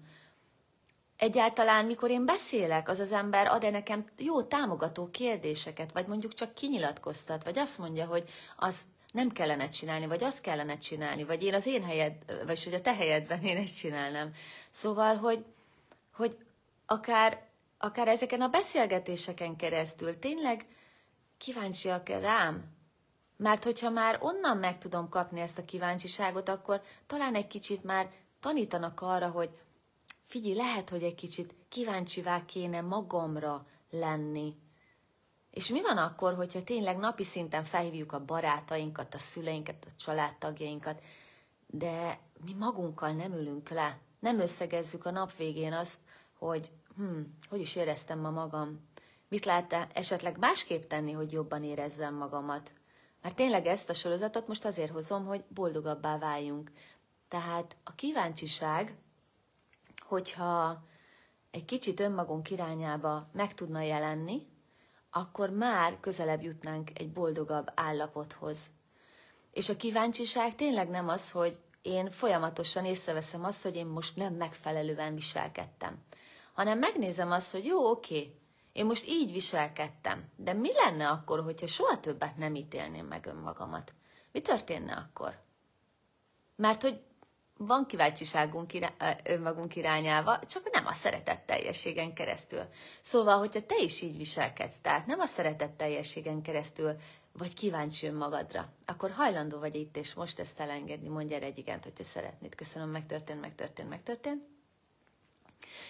Egyáltalán, 1.17 1.85
mikor 1.85 2.09
én 2.09 2.25
beszélek, 2.25 2.89
az 2.89 2.99
az 2.99 3.11
ember 3.11 3.47
ad-e 3.47 3.69
nekem 3.69 4.05
jó 4.17 4.43
támogató 4.43 5.09
kérdéseket, 5.09 5.91
vagy 5.91 6.07
mondjuk 6.07 6.33
csak 6.33 6.53
kinyilatkoztat, 6.53 7.43
vagy 7.43 7.57
azt 7.57 7.77
mondja, 7.77 8.05
hogy 8.05 8.29
azt 8.57 8.81
nem 9.11 9.31
kellene 9.31 9.67
csinálni, 9.67 10.07
vagy 10.07 10.23
azt 10.23 10.41
kellene 10.41 10.77
csinálni, 10.77 11.23
vagy 11.23 11.43
én 11.43 11.53
az 11.53 11.65
én 11.65 11.83
helyed, 11.83 12.13
vagy 12.45 12.63
hogy 12.63 12.73
a 12.73 12.81
te 12.81 12.93
helyedben 12.93 13.43
én 13.43 13.57
ezt 13.57 13.77
csinálnám. 13.77 14.33
Szóval, 14.69 15.15
hogy, 15.15 15.45
hogy 16.13 16.37
akár, 16.85 17.41
akár 17.77 18.07
ezeken 18.07 18.41
a 18.41 18.47
beszélgetéseken 18.47 19.55
keresztül 19.55 20.19
tényleg 20.19 20.65
kíváncsiak 21.37 22.09
rám, 22.09 22.63
mert 23.37 23.63
hogyha 23.63 23.89
már 23.89 24.17
onnan 24.19 24.57
meg 24.57 24.77
tudom 24.77 25.09
kapni 25.09 25.39
ezt 25.39 25.57
a 25.57 25.65
kíváncsiságot, 25.65 26.49
akkor 26.49 26.81
talán 27.07 27.35
egy 27.35 27.47
kicsit 27.47 27.83
már 27.83 28.09
tanítanak 28.39 29.01
arra, 29.01 29.29
hogy 29.29 29.49
figyelj, 30.25 30.55
lehet, 30.55 30.89
hogy 30.89 31.03
egy 31.03 31.15
kicsit 31.15 31.53
kíváncsivá 31.69 32.45
kéne 32.45 32.81
magamra 32.81 33.65
lenni. 33.89 34.55
És 35.51 35.67
mi 35.67 35.81
van 35.81 35.97
akkor, 35.97 36.35
hogyha 36.35 36.63
tényleg 36.63 36.97
napi 36.97 37.23
szinten 37.23 37.63
felhívjuk 37.63 38.11
a 38.11 38.25
barátainkat, 38.25 39.13
a 39.13 39.17
szüleinket, 39.17 39.85
a 39.85 39.95
családtagjainkat, 39.95 41.03
de 41.67 42.19
mi 42.45 42.53
magunkkal 42.53 43.11
nem 43.11 43.33
ülünk 43.33 43.69
le, 43.69 43.99
nem 44.19 44.39
összegezzük 44.39 45.05
a 45.05 45.11
nap 45.11 45.35
végén 45.35 45.73
azt, 45.73 45.99
hogy 46.37 46.71
hm, 46.95 47.21
hogy 47.49 47.59
is 47.59 47.75
éreztem 47.75 48.19
ma 48.19 48.29
magam, 48.29 48.89
mit 49.27 49.45
lehet 49.45 49.87
esetleg 49.93 50.37
másképp 50.37 50.83
tenni, 50.83 51.11
hogy 51.11 51.31
jobban 51.31 51.63
érezzem 51.63 52.15
magamat. 52.15 52.73
Mert 53.21 53.35
tényleg 53.35 53.65
ezt 53.65 53.89
a 53.89 53.93
sorozatot 53.93 54.47
most 54.47 54.65
azért 54.65 54.91
hozom, 54.91 55.25
hogy 55.25 55.43
boldogabbá 55.47 56.17
váljunk. 56.17 56.71
Tehát 57.27 57.77
a 57.83 57.95
kíváncsiság 57.95 58.95
hogyha 60.11 60.83
egy 61.51 61.65
kicsit 61.65 61.99
önmagunk 61.99 62.49
irányába 62.49 63.29
meg 63.33 63.53
tudna 63.53 63.81
jelenni, 63.81 64.47
akkor 65.11 65.49
már 65.49 65.99
közelebb 65.99 66.41
jutnánk 66.41 66.99
egy 66.99 67.11
boldogabb 67.11 67.71
állapothoz. 67.75 68.57
És 69.51 69.69
a 69.69 69.75
kíváncsiság 69.75 70.55
tényleg 70.55 70.89
nem 70.89 71.07
az, 71.07 71.31
hogy 71.31 71.59
én 71.81 72.11
folyamatosan 72.11 72.85
észreveszem 72.85 73.43
azt, 73.43 73.63
hogy 73.63 73.75
én 73.75 73.85
most 73.85 74.15
nem 74.15 74.33
megfelelően 74.33 75.15
viselkedtem, 75.15 76.03
hanem 76.53 76.79
megnézem 76.79 77.31
azt, 77.31 77.51
hogy 77.51 77.65
jó, 77.65 77.89
oké, 77.89 78.35
én 78.73 78.85
most 78.85 79.07
így 79.07 79.31
viselkedtem, 79.31 80.29
de 80.35 80.53
mi 80.53 80.73
lenne 80.73 81.09
akkor, 81.09 81.43
hogyha 81.43 81.67
soha 81.67 81.99
többet 81.99 82.37
nem 82.37 82.55
ítélném 82.55 83.05
meg 83.05 83.25
önmagamat? 83.25 83.93
Mi 84.31 84.41
történne 84.41 84.93
akkor? 84.93 85.39
Mert 86.55 86.81
hogy 86.81 87.01
van 87.65 87.85
kíváncsiságunk 87.85 88.73
irá- 88.73 89.21
önmagunk 89.23 89.75
irányába, 89.75 90.39
csak 90.39 90.69
nem 90.71 90.85
a 90.85 90.93
szeretetteljességen 90.93 92.13
keresztül. 92.13 92.65
Szóval, 93.01 93.37
hogyha 93.37 93.65
te 93.65 93.77
is 93.77 94.01
így 94.01 94.17
viselkedsz, 94.17 94.79
tehát 94.81 95.05
nem 95.05 95.19
a 95.19 95.25
szeretetteljességen 95.25 96.41
keresztül 96.41 96.95
vagy 97.31 97.53
kíváncsi 97.53 98.07
önmagadra, 98.07 98.69
akkor 98.85 99.11
hajlandó 99.11 99.59
vagy 99.59 99.75
itt 99.75 99.97
és 99.97 100.13
most 100.13 100.39
ezt 100.39 100.59
elengedni, 100.59 101.07
mondja 101.07 101.35
erre 101.35 101.45
egy 101.45 101.57
igent, 101.57 101.83
hogyha 101.83 102.03
szeretnéd. 102.03 102.55
Köszönöm, 102.55 102.89
megtörtént, 102.89 103.41
megtörtént, 103.41 103.89
megtörtént. 103.89 104.43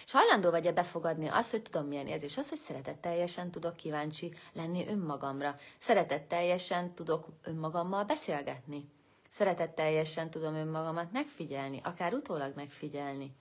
És 0.04 0.12
hajlandó 0.12 0.50
vagy-e 0.50 0.72
befogadni 0.72 1.28
azt, 1.28 1.50
hogy 1.50 1.62
tudom 1.62 1.86
milyen 1.86 2.06
érzés, 2.06 2.36
az, 2.36 2.48
hogy 2.48 2.58
szeretetteljesen 2.58 3.50
tudok 3.50 3.76
kíváncsi 3.76 4.34
lenni 4.52 4.88
önmagamra. 4.88 5.56
Szeretetteljesen 5.78 6.94
tudok 6.94 7.26
önmagammal 7.42 8.04
beszélgetni 8.04 8.88
Szeretetteljesen 9.34 10.30
tudom 10.30 10.54
önmagamat 10.54 11.12
megfigyelni, 11.12 11.80
akár 11.84 12.14
utólag 12.14 12.52
megfigyelni. 12.54 13.36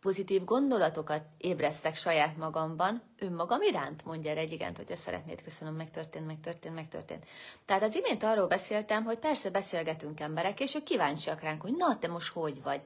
Pozitív 0.00 0.44
gondolatokat 0.44 1.22
ébresztek 1.38 1.96
saját 1.96 2.36
magamban, 2.36 3.02
önmagam 3.18 3.62
iránt, 3.62 4.04
mondja 4.04 4.30
erre 4.30 4.40
egy 4.40 4.52
igent, 4.52 4.76
hogyha 4.76 4.96
szeretnéd, 4.96 5.42
köszönöm, 5.42 5.74
megtörtént, 5.74 6.26
megtörtént, 6.26 6.74
megtörtént. 6.74 7.26
Tehát 7.64 7.82
az 7.82 7.94
imént 7.94 8.22
arról 8.22 8.46
beszéltem, 8.46 9.04
hogy 9.04 9.18
persze 9.18 9.50
beszélgetünk 9.50 10.20
emberek, 10.20 10.60
és 10.60 10.74
ők 10.74 10.82
kíváncsiak 10.82 11.40
ránk, 11.40 11.62
hogy 11.62 11.74
na, 11.76 11.98
te 11.98 12.08
most 12.08 12.32
hogy 12.32 12.62
vagy. 12.62 12.80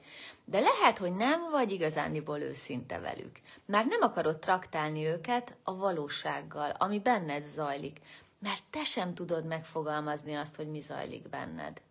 De 0.45 0.61
lehet, 0.61 0.99
hogy 0.99 1.13
nem 1.13 1.51
vagy 1.51 1.73
igazániból 1.73 2.39
őszinte 2.39 2.99
velük. 2.99 3.41
Már 3.65 3.87
nem 3.87 4.03
akarod 4.03 4.39
traktálni 4.39 5.07
őket 5.07 5.57
a 5.63 5.77
valósággal, 5.77 6.71
ami 6.79 7.01
benned 7.01 7.43
zajlik 7.43 8.01
mert 8.41 8.63
te 8.71 8.85
sem 8.85 9.15
tudod 9.15 9.47
megfogalmazni 9.47 10.35
azt, 10.35 10.57
hogy 10.57 10.69
mi 10.71 10.81
zajlik 10.81 11.29
benned. 11.29 11.83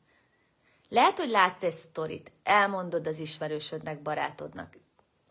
Lehet, 0.90 1.18
hogy 1.20 1.30
látsz 1.30 1.64
egy 1.64 1.74
sztorit, 1.74 2.32
elmondod 2.44 3.08
az 3.08 3.20
ismerősödnek, 3.20 4.02
barátodnak, 4.02 4.78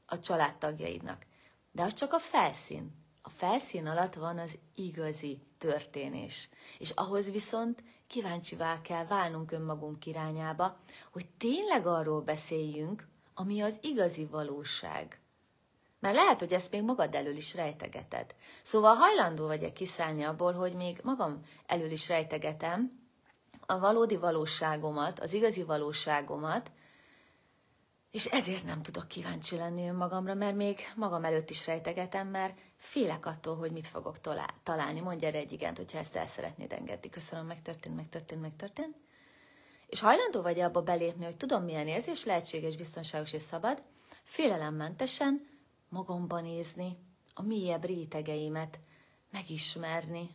a 0.06 0.18
családtagjaidnak, 0.18 1.26
de 1.72 1.82
az 1.82 1.94
csak 1.94 2.12
a 2.12 2.18
felszín. 2.18 3.06
A 3.22 3.30
felszín 3.30 3.86
alatt 3.86 4.14
van 4.14 4.38
az 4.38 4.58
igazi 4.74 5.38
történés. 5.58 6.48
És 6.78 6.90
ahhoz 6.90 7.30
viszont 7.30 7.82
kíváncsivá 8.06 8.80
kell 8.80 9.06
válnunk 9.06 9.52
önmagunk 9.52 10.06
irányába, 10.06 10.78
hogy 11.12 11.26
tényleg 11.38 11.86
arról 11.86 12.20
beszéljünk, 12.20 13.08
ami 13.34 13.60
az 13.60 13.78
igazi 13.80 14.24
valóság. 14.24 15.20
Mert 16.00 16.14
lehet, 16.14 16.38
hogy 16.38 16.52
ezt 16.52 16.70
még 16.70 16.82
magad 16.82 17.14
elől 17.14 17.36
is 17.36 17.54
rejtegeted. 17.54 18.34
Szóval 18.62 18.94
hajlandó 18.94 19.46
vagy-e 19.46 19.72
kiszállni 19.72 20.22
abból, 20.22 20.52
hogy 20.52 20.74
még 20.74 21.00
magam 21.02 21.40
elől 21.66 21.90
is 21.90 22.08
rejtegetem 22.08 23.06
a 23.66 23.78
valódi 23.78 24.16
valóságomat, 24.16 25.20
az 25.20 25.32
igazi 25.32 25.62
valóságomat, 25.62 26.70
és 28.10 28.24
ezért 28.24 28.64
nem 28.64 28.82
tudok 28.82 29.08
kíváncsi 29.08 29.56
lenni 29.56 29.88
önmagamra, 29.88 30.34
mert 30.34 30.56
még 30.56 30.78
magam 30.96 31.24
előtt 31.24 31.50
is 31.50 31.66
rejtegetem, 31.66 32.28
mert 32.28 32.58
félek 32.76 33.26
attól, 33.26 33.56
hogy 33.56 33.72
mit 33.72 33.86
fogok 33.86 34.16
találni. 34.62 35.00
Mondj 35.00 35.26
erre 35.26 35.38
egy 35.38 35.52
igent, 35.52 35.76
hogyha 35.76 35.98
ezt 35.98 36.16
el 36.16 36.26
szeretnéd 36.26 36.72
engedni. 36.72 37.08
Köszönöm, 37.08 37.46
megtörtént, 37.46 37.96
megtörtént, 37.96 38.40
megtörtént. 38.40 38.96
És 39.86 40.00
hajlandó 40.00 40.42
vagy 40.42 40.60
abba 40.60 40.82
belépni, 40.82 41.24
hogy 41.24 41.36
tudom, 41.36 41.64
milyen 41.64 41.88
érzés, 41.88 42.24
lehetséges, 42.24 42.76
biztonságos 42.76 43.32
és 43.32 43.42
szabad, 43.42 43.82
félelemmentesen, 44.22 45.46
magamban 45.88 46.42
nézni, 46.42 46.96
a 47.34 47.42
mélyebb 47.42 47.84
rétegeimet 47.84 48.80
megismerni, 49.30 50.30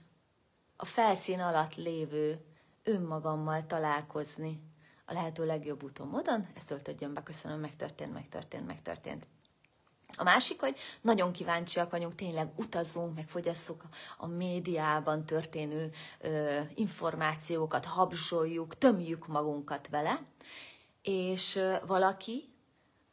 a 0.75 0.85
felszín 0.85 1.39
alatt 1.39 1.75
lévő 1.75 2.45
önmagammal 2.83 3.65
találkozni 3.65 4.61
a 5.05 5.13
lehető 5.13 5.45
legjobb 5.45 5.83
úton 5.83 6.07
módon, 6.07 6.47
ezt 6.55 6.67
töltödjön 6.67 7.13
be, 7.13 7.23
köszönöm, 7.23 7.59
megtörtént, 7.59 8.13
megtörtént, 8.13 8.67
megtörtént. 8.67 9.27
A 10.17 10.23
másik, 10.23 10.59
hogy 10.59 10.77
nagyon 11.01 11.31
kíváncsiak 11.31 11.91
vagyunk, 11.91 12.15
tényleg 12.15 12.51
utazunk, 12.55 13.15
meg 13.15 13.27
fogyasszuk 13.27 13.83
a 14.17 14.27
médiában 14.27 15.25
történő 15.25 15.91
ö, 16.19 16.59
információkat, 16.75 17.85
habzsoljuk, 17.85 18.77
tömjük 18.77 19.27
magunkat 19.27 19.87
vele, 19.87 20.25
és 21.01 21.55
ö, 21.55 21.75
valaki 21.85 22.52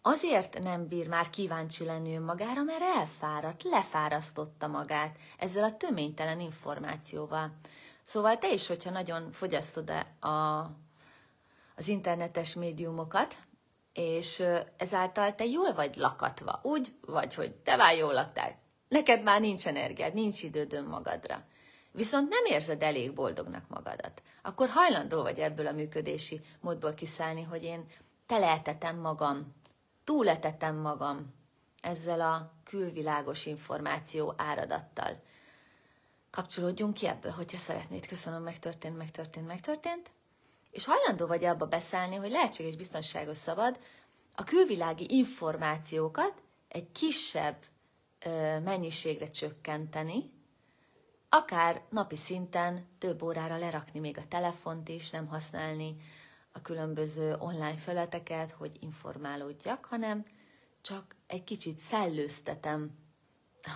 Azért 0.03 0.63
nem 0.63 0.89
bír 0.89 1.09
már 1.09 1.31
kíváncsi 1.31 1.85
lenni 1.85 2.17
önmagára, 2.17 2.63
mert 2.63 2.83
elfáradt, 2.97 3.63
lefárasztotta 3.63 4.67
magát 4.67 5.17
ezzel 5.39 5.65
a 5.65 5.77
töménytelen 5.77 6.41
információval. 6.41 7.53
Szóval 8.05 8.39
te 8.39 8.53
is, 8.53 8.67
hogyha 8.67 8.91
nagyon 8.91 9.33
fogyasztod 9.33 9.93
a, 10.21 10.61
az 11.77 11.89
internetes 11.89 12.55
médiumokat, 12.55 13.37
és 13.93 14.45
ezáltal 14.77 15.35
te 15.35 15.45
jól 15.45 15.75
vagy 15.75 15.97
lakatva, 15.97 16.61
úgy 16.63 16.95
vagy, 17.01 17.35
hogy 17.35 17.53
te 17.53 17.77
már 17.77 17.97
jól 17.97 18.13
laktál. 18.13 18.59
Neked 18.89 19.23
már 19.23 19.41
nincs 19.41 19.67
energiád, 19.67 20.15
nincs 20.15 20.43
időd 20.43 20.73
önmagadra. 20.73 21.45
Viszont 21.93 22.29
nem 22.29 22.45
érzed 22.45 22.83
elég 22.83 23.15
boldognak 23.15 23.69
magadat. 23.69 24.23
Akkor 24.43 24.69
hajlandó 24.69 25.23
vagy 25.23 25.39
ebből 25.39 25.67
a 25.67 25.73
működési 25.73 26.41
módból 26.61 26.95
kiszállni, 26.95 27.43
hogy 27.43 27.65
én 27.65 27.87
teleltetem 28.27 28.97
magam 28.97 29.55
túletetem 30.11 30.77
magam 30.77 31.35
ezzel 31.81 32.21
a 32.21 32.53
külvilágos 32.65 33.47
információ 33.47 34.35
áradattal. 34.37 35.23
Kapcsolódjunk 36.31 36.95
ki 36.95 37.07
ebből, 37.07 37.33
hogyha 37.33 37.57
szeretnéd. 37.57 38.07
Köszönöm, 38.07 38.43
megtörtént, 38.43 38.97
megtörtént, 38.97 39.47
megtörtént. 39.47 40.11
És 40.71 40.85
hajlandó 40.85 41.27
vagy 41.27 41.45
abba 41.45 41.67
beszállni, 41.67 42.15
hogy 42.15 42.31
lehetséges, 42.31 42.77
biztonságos, 42.77 43.37
szabad 43.37 43.79
a 44.35 44.45
külvilági 44.45 45.07
információkat 45.09 46.43
egy 46.69 46.93
kisebb 46.93 47.57
ö, 48.25 48.59
mennyiségre 48.59 49.31
csökkenteni, 49.31 50.33
akár 51.29 51.83
napi 51.91 52.17
szinten 52.17 52.89
több 52.99 53.23
órára 53.23 53.57
lerakni 53.57 54.01
még 54.01 54.19
a 54.19 54.29
telefont 54.29 54.89
is, 54.89 55.11
nem 55.11 55.27
használni 55.27 55.97
a 56.53 56.63
különböző 56.63 57.37
online 57.39 57.77
felületeket, 57.77 58.51
hogy 58.51 58.77
informálódjak, 58.81 59.85
hanem 59.85 60.25
csak 60.81 61.17
egy 61.27 61.45
kicsit 61.45 61.79
szellőztetem 61.79 62.99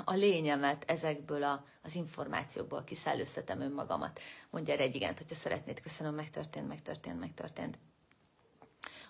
a 0.04 0.12
lényemet 0.12 0.84
ezekből 0.90 1.42
a, 1.42 1.64
az 1.82 1.94
információkból, 1.94 2.84
kiszellőztetem 2.84 3.60
önmagamat. 3.60 4.20
Mondja 4.50 4.74
erre 4.74 4.82
egy 4.82 4.94
igent, 4.94 5.18
hogyha 5.18 5.34
szeretnéd, 5.34 5.80
köszönöm, 5.80 6.14
megtörtént, 6.14 6.68
megtörtént, 6.68 7.20
megtörtént. 7.20 7.78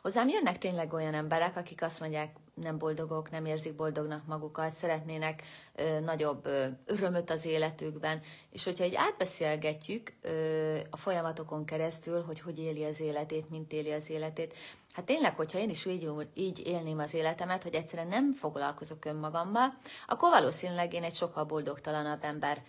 Hozzám 0.04 0.28
jönnek 0.28 0.58
tényleg 0.58 0.92
olyan 0.92 1.14
emberek, 1.14 1.56
akik 1.56 1.82
azt 1.82 2.00
mondják, 2.00 2.36
nem 2.54 2.78
boldogok, 2.78 3.30
nem 3.30 3.44
érzik 3.44 3.74
boldognak 3.74 4.26
magukat, 4.26 4.72
szeretnének 4.72 5.42
ö, 5.74 6.00
nagyobb 6.00 6.46
ö, 6.46 6.66
örömöt 6.84 7.30
az 7.30 7.44
életükben, 7.44 8.20
és 8.50 8.64
hogyha 8.64 8.84
egy 8.84 8.94
átbeszélgetjük 8.94 10.12
ö, 10.20 10.78
a 10.90 10.96
folyamatokon 10.96 11.64
keresztül, 11.64 12.22
hogy 12.22 12.40
hogy 12.40 12.58
éli 12.58 12.84
az 12.84 13.00
életét, 13.00 13.50
mint 13.50 13.72
éli 13.72 13.92
az 13.92 14.10
életét, 14.10 14.54
hát 14.92 15.04
tényleg, 15.04 15.36
hogyha 15.36 15.58
én 15.58 15.70
is 15.70 15.86
így, 15.86 16.10
így 16.34 16.66
élném 16.66 16.98
az 16.98 17.14
életemet, 17.14 17.62
hogy 17.62 17.74
egyszerűen 17.74 18.08
nem 18.08 18.32
foglalkozok 18.32 19.04
önmagammal, 19.04 19.78
akkor 20.06 20.30
valószínűleg 20.30 20.94
én 20.94 21.02
egy 21.02 21.14
sokkal 21.14 21.44
boldogtalanabb 21.44 22.24
embert 22.24 22.60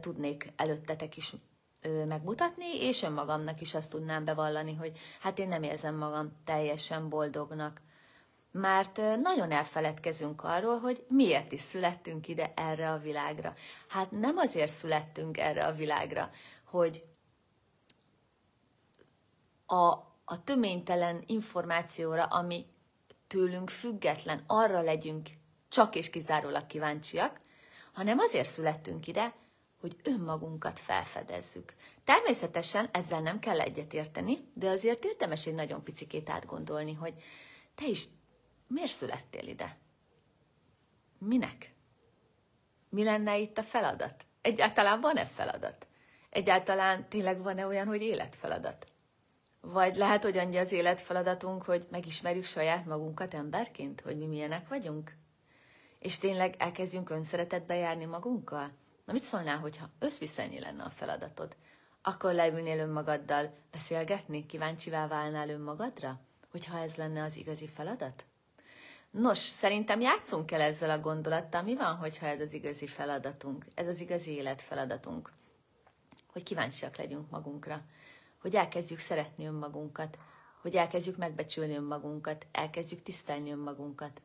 tudnék 0.00 0.52
előttetek 0.56 1.16
is 1.16 1.32
megmutatni, 2.06 2.84
és 2.84 3.02
önmagamnak 3.02 3.60
is 3.60 3.74
azt 3.74 3.90
tudnám 3.90 4.24
bevallani, 4.24 4.74
hogy 4.74 4.98
hát 5.20 5.38
én 5.38 5.48
nem 5.48 5.62
érzem 5.62 5.94
magam 5.94 6.32
teljesen 6.44 7.08
boldognak. 7.08 7.80
Mert 8.50 9.00
nagyon 9.22 9.50
elfeledkezünk 9.50 10.44
arról, 10.44 10.78
hogy 10.78 11.04
miért 11.08 11.52
is 11.52 11.60
születtünk 11.60 12.28
ide 12.28 12.52
erre 12.56 12.90
a 12.90 12.98
világra. 12.98 13.54
Hát 13.88 14.10
nem 14.10 14.36
azért 14.36 14.72
születtünk 14.72 15.38
erre 15.38 15.64
a 15.64 15.72
világra, 15.72 16.30
hogy 16.64 17.04
a, 19.66 19.86
a 20.24 20.44
töménytelen 20.44 21.22
információra, 21.26 22.24
ami 22.24 22.66
tőlünk 23.26 23.70
független, 23.70 24.44
arra 24.46 24.80
legyünk 24.80 25.28
csak 25.68 25.94
és 25.94 26.10
kizárólag 26.10 26.66
kíváncsiak, 26.66 27.40
hanem 27.92 28.18
azért 28.18 28.48
születtünk 28.48 29.06
ide, 29.06 29.34
hogy 29.86 30.12
önmagunkat 30.12 30.78
felfedezzük. 30.78 31.74
Természetesen 32.04 32.88
ezzel 32.92 33.20
nem 33.20 33.38
kell 33.38 33.60
egyetérteni, 33.60 34.38
de 34.54 34.68
azért 34.68 35.04
érdemes 35.04 35.46
egy 35.46 35.54
nagyon 35.54 35.82
picikét 35.82 36.30
átgondolni, 36.30 36.92
hogy 36.94 37.14
te 37.74 37.86
is 37.86 38.04
miért 38.66 38.92
születtél 38.92 39.48
ide? 39.48 39.78
Minek? 41.18 41.74
Mi 42.88 43.04
lenne 43.04 43.38
itt 43.38 43.58
a 43.58 43.62
feladat? 43.62 44.26
Egyáltalán 44.40 45.00
van-e 45.00 45.24
feladat? 45.24 45.86
Egyáltalán 46.30 47.08
tényleg 47.08 47.42
van-e 47.42 47.66
olyan, 47.66 47.86
hogy 47.86 48.02
életfeladat? 48.02 48.86
Vagy 49.60 49.96
lehet, 49.96 50.22
hogy 50.22 50.38
annyi 50.38 50.56
az 50.56 50.72
életfeladatunk, 50.72 51.62
hogy 51.62 51.86
megismerjük 51.90 52.44
saját 52.44 52.86
magunkat 52.86 53.34
emberként, 53.34 54.00
hogy 54.00 54.18
mi 54.18 54.26
milyenek 54.26 54.68
vagyunk? 54.68 55.16
És 55.98 56.18
tényleg 56.18 56.54
elkezdjünk 56.58 57.10
önszeretetbe 57.10 57.74
járni 57.74 58.04
magunkkal? 58.04 58.70
Na 59.06 59.12
mit 59.12 59.22
szólnál, 59.22 59.58
hogyha 59.58 59.90
összviszonyi 59.98 60.60
lenne 60.60 60.82
a 60.82 60.90
feladatod? 60.90 61.56
Akkor 62.02 62.34
leülnél 62.34 62.78
önmagaddal 62.78 63.54
beszélgetni, 63.70 64.46
kíváncsivá 64.46 65.06
válnál 65.06 65.48
önmagadra? 65.48 66.20
Hogyha 66.50 66.78
ez 66.78 66.96
lenne 66.96 67.22
az 67.22 67.36
igazi 67.36 67.66
feladat? 67.66 68.24
Nos, 69.10 69.38
szerintem 69.38 70.00
játszunk 70.00 70.50
el 70.50 70.60
ezzel 70.60 70.90
a 70.90 71.00
gondolattal. 71.00 71.62
Mi 71.62 71.76
van, 71.76 71.96
hogyha 71.96 72.26
ez 72.26 72.40
az 72.40 72.52
igazi 72.52 72.86
feladatunk? 72.86 73.66
Ez 73.74 73.86
az 73.86 74.00
igazi 74.00 74.30
életfeladatunk. 74.30 75.32
Hogy 76.32 76.42
kíváncsiak 76.42 76.96
legyünk 76.96 77.30
magunkra. 77.30 77.82
Hogy 78.38 78.54
elkezdjük 78.54 78.98
szeretni 78.98 79.46
önmagunkat. 79.46 80.18
Hogy 80.62 80.74
elkezdjük 80.74 81.16
megbecsülni 81.16 81.76
önmagunkat. 81.76 82.46
Elkezdjük 82.52 83.02
tisztelni 83.02 83.50
önmagunkat. 83.50 84.22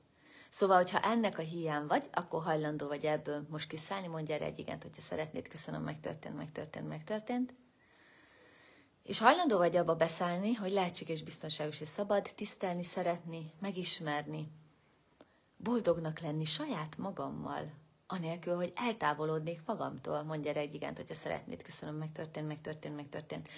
Szóval, 0.52 0.78
hogyha 0.78 1.00
ennek 1.00 1.38
a 1.38 1.42
hiány 1.42 1.86
vagy, 1.88 2.10
akkor 2.12 2.44
hajlandó 2.44 2.88
vagy 2.88 3.06
ebből 3.06 3.46
most 3.50 3.68
kiszállni, 3.68 4.08
mondja 4.08 4.36
erre 4.36 4.46
egy 4.46 4.60
igent, 4.60 4.84
hogyha 4.84 5.02
szeretnéd, 5.02 5.48
köszönöm, 5.48 5.84
megtörtént, 5.84 6.38
megtörtént, 6.38 6.88
megtörtént. 6.88 7.54
És 9.04 9.20
hajlandó 9.20 9.58
vagy 9.58 9.76
abba 9.76 9.96
beszállni, 9.96 10.54
hogy 10.54 10.72
lehetséges, 10.72 11.24
biztonságos 11.24 11.82
és 11.82 11.88
szabad, 11.88 12.32
tisztelni, 12.36 12.84
szeretni, 12.84 13.52
megismerni, 13.60 14.52
boldognak 15.58 16.20
lenni 16.20 16.46
saját 16.46 16.98
magammal, 16.98 17.72
anélkül, 18.08 18.56
hogy 18.56 18.72
eltávolodnék 18.76 19.62
magamtól, 19.66 20.24
mondja 20.24 20.50
erre 20.52 20.60
egy 20.60 20.74
igent, 20.74 20.98
hogyha 20.98 21.16
szeretnéd, 21.16 21.62
köszönöm, 21.62 21.96
megtörtént, 21.96 22.48
megtörtént, 22.48 22.96
megtörtént. 22.96 23.50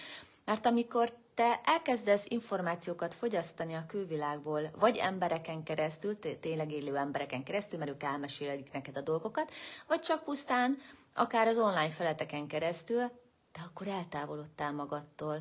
Mert 0.46 0.66
amikor 0.66 1.14
te 1.34 1.62
elkezdesz 1.64 2.26
információkat 2.28 3.14
fogyasztani 3.14 3.74
a 3.74 3.86
külvilágból, 3.88 4.72
vagy 4.80 4.98
embereken 4.98 5.64
keresztül, 5.64 6.20
tényleg 6.40 6.72
élő 6.72 6.98
embereken 6.98 7.44
keresztül, 7.44 7.80
mert 7.80 7.92
ők 7.92 8.04
elmesélik 8.04 8.72
neked 8.72 8.98
a 8.98 9.02
dolgokat, 9.02 9.52
vagy 9.88 10.00
csak 10.00 10.24
pusztán, 10.24 10.78
akár 11.14 11.48
az 11.48 11.58
online 11.58 11.90
feleteken 11.90 12.48
keresztül, 12.48 13.00
de 13.52 13.60
akkor 13.66 13.88
eltávolodtál 13.88 14.74
magadtól. 14.74 15.40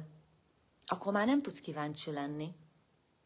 Akkor 0.86 1.12
már 1.12 1.26
nem 1.26 1.42
tudsz 1.42 1.60
kíváncsi 1.60 2.12
lenni. 2.12 2.54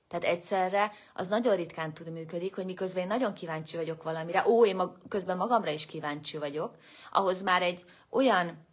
Tehát 0.09 0.25
egyszerre 0.25 0.93
az 1.15 1.29
nagyon 1.29 1.57
ritkán 1.57 1.95
tud 1.95 2.13
működik, 2.13 2.55
hogy 2.55 2.65
miközben 2.65 3.03
én 3.03 3.09
nagyon 3.09 3.35
kíváncsi 3.35 3.77
vagyok 3.77 4.03
valamire, 4.03 4.49
ó, 4.49 4.67
én 4.67 4.77
mag- 4.77 4.99
közben 5.09 5.37
magamra 5.37 5.71
is 5.71 5.87
kíváncsi 5.87 6.39
vagyok, 6.39 6.77
ahhoz 7.13 7.43
már 7.43 7.63
egy 7.63 7.85
olyan 8.11 8.67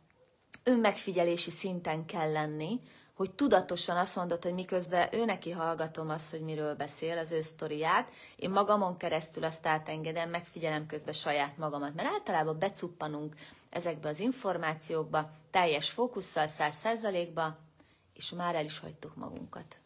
önmegfigyelési 0.64 1.52
szinten 1.52 2.06
kell 2.06 2.32
lenni, 2.32 2.78
hogy 3.14 3.32
tudatosan 3.32 3.98
azt 3.98 4.16
mondod, 4.16 4.44
hogy 4.44 4.54
miközben 4.54 5.08
ő 5.12 5.26
neki 5.26 5.52
hallgatom 5.52 6.10
azt, 6.10 6.32
hogy 6.32 6.42
miről 6.42 6.76
beszél, 6.76 7.18
az 7.18 7.32
ő 7.32 7.42
sztoriát, 7.42 8.10
én 8.36 8.50
magamon 8.50 8.98
keresztül 8.98 9.44
azt 9.44 9.66
átengedem, 9.66 10.30
megfigyelem 10.30 10.86
közben 10.86 11.14
saját 11.14 11.58
magamat, 11.58 11.96
mert 11.96 12.08
általában 12.08 12.60
becuppanunk 12.60 13.36
ezekbe 13.70 14.10
az 14.10 14.20
információkba, 14.20 15.30
teljes 15.52 15.90
fókusszal, 15.90 16.48
száz 16.48 16.76
százalékba, 16.76 17.58
és 18.14 18.32
már 18.32 18.56
el 18.56 18.66
is 18.66 18.80
hagytuk 18.80 19.16
magunkat. 19.16 19.78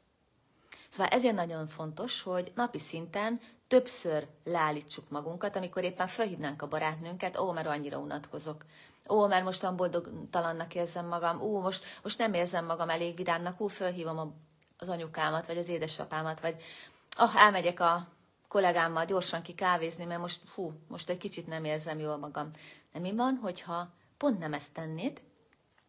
Szóval 0.89 1.07
ezért 1.07 1.35
nagyon 1.35 1.67
fontos, 1.67 2.21
hogy 2.21 2.51
napi 2.55 2.79
szinten 2.79 3.39
többször 3.67 4.27
leállítsuk 4.43 5.09
magunkat, 5.09 5.55
amikor 5.55 5.83
éppen 5.83 6.07
felhívnánk 6.07 6.61
a 6.61 6.67
barátnőnket, 6.67 7.37
ó, 7.37 7.51
mert 7.51 7.67
annyira 7.67 7.97
unatkozok, 7.97 8.65
ó, 9.09 9.27
mert 9.27 9.43
most 9.43 9.75
boldogtalannak 9.75 10.75
érzem 10.75 11.07
magam, 11.07 11.41
ó, 11.41 11.59
most, 11.59 11.85
most 12.03 12.17
nem 12.17 12.33
érzem 12.33 12.65
magam 12.65 12.89
elég 12.89 13.15
vidámnak, 13.15 13.61
ó, 13.61 13.67
fölhívom 13.67 14.45
az 14.77 14.89
anyukámat, 14.89 15.45
vagy 15.45 15.57
az 15.57 15.69
édesapámat, 15.69 16.39
vagy 16.39 16.55
ah, 17.15 17.35
elmegyek 17.35 17.79
a 17.79 18.07
kollégámmal 18.47 19.05
gyorsan 19.05 19.41
ki 19.41 19.53
kávézni, 19.53 20.05
mert 20.05 20.19
most, 20.19 20.49
hú, 20.55 20.73
most 20.87 21.09
egy 21.09 21.17
kicsit 21.17 21.47
nem 21.47 21.63
érzem 21.63 21.99
jól 21.99 22.17
magam. 22.17 22.49
De 22.93 22.99
mi 22.99 23.15
van, 23.15 23.39
hogyha 23.41 23.89
pont 24.17 24.39
nem 24.39 24.53
ezt 24.53 24.71
tennéd, 24.71 25.21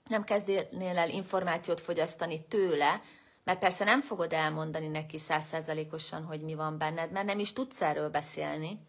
nem 0.08 0.24
kezdél 0.24 0.68
el 0.80 1.08
információt 1.08 1.80
fogyasztani 1.80 2.44
tőle, 2.46 3.02
mert 3.44 3.58
persze 3.58 3.84
nem 3.84 4.00
fogod 4.00 4.32
elmondani 4.32 4.86
neki 4.86 5.18
százszerzalékosan, 5.18 6.24
hogy 6.24 6.40
mi 6.40 6.54
van 6.54 6.78
benned, 6.78 7.10
mert 7.10 7.26
nem 7.26 7.38
is 7.38 7.52
tudsz 7.52 7.80
erről 7.80 8.10
beszélni, 8.10 8.86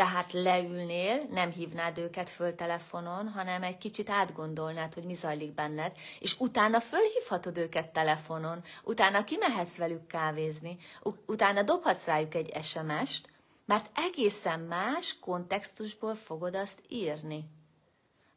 tehát 0.00 0.32
leülnél, 0.32 1.26
nem 1.30 1.50
hívnád 1.50 1.98
őket 1.98 2.30
föl 2.30 2.54
telefonon, 2.54 3.28
hanem 3.28 3.62
egy 3.62 3.78
kicsit 3.78 4.10
átgondolnád, 4.10 4.94
hogy 4.94 5.04
mi 5.04 5.14
zajlik 5.14 5.54
benned, 5.54 5.92
és 6.20 6.38
utána 6.38 6.80
fölhívhatod 6.80 7.58
őket 7.58 7.92
telefonon, 7.92 8.62
utána 8.84 9.24
kimehetsz 9.24 9.76
velük 9.76 10.06
kávézni, 10.06 10.78
utána 11.26 11.62
dobhatsz 11.62 12.04
rájuk 12.04 12.34
egy 12.34 12.58
SMS-t, 12.62 13.28
mert 13.64 13.90
egészen 13.94 14.60
más 14.60 15.18
kontextusból 15.18 16.14
fogod 16.14 16.54
azt 16.54 16.82
írni. 16.88 17.44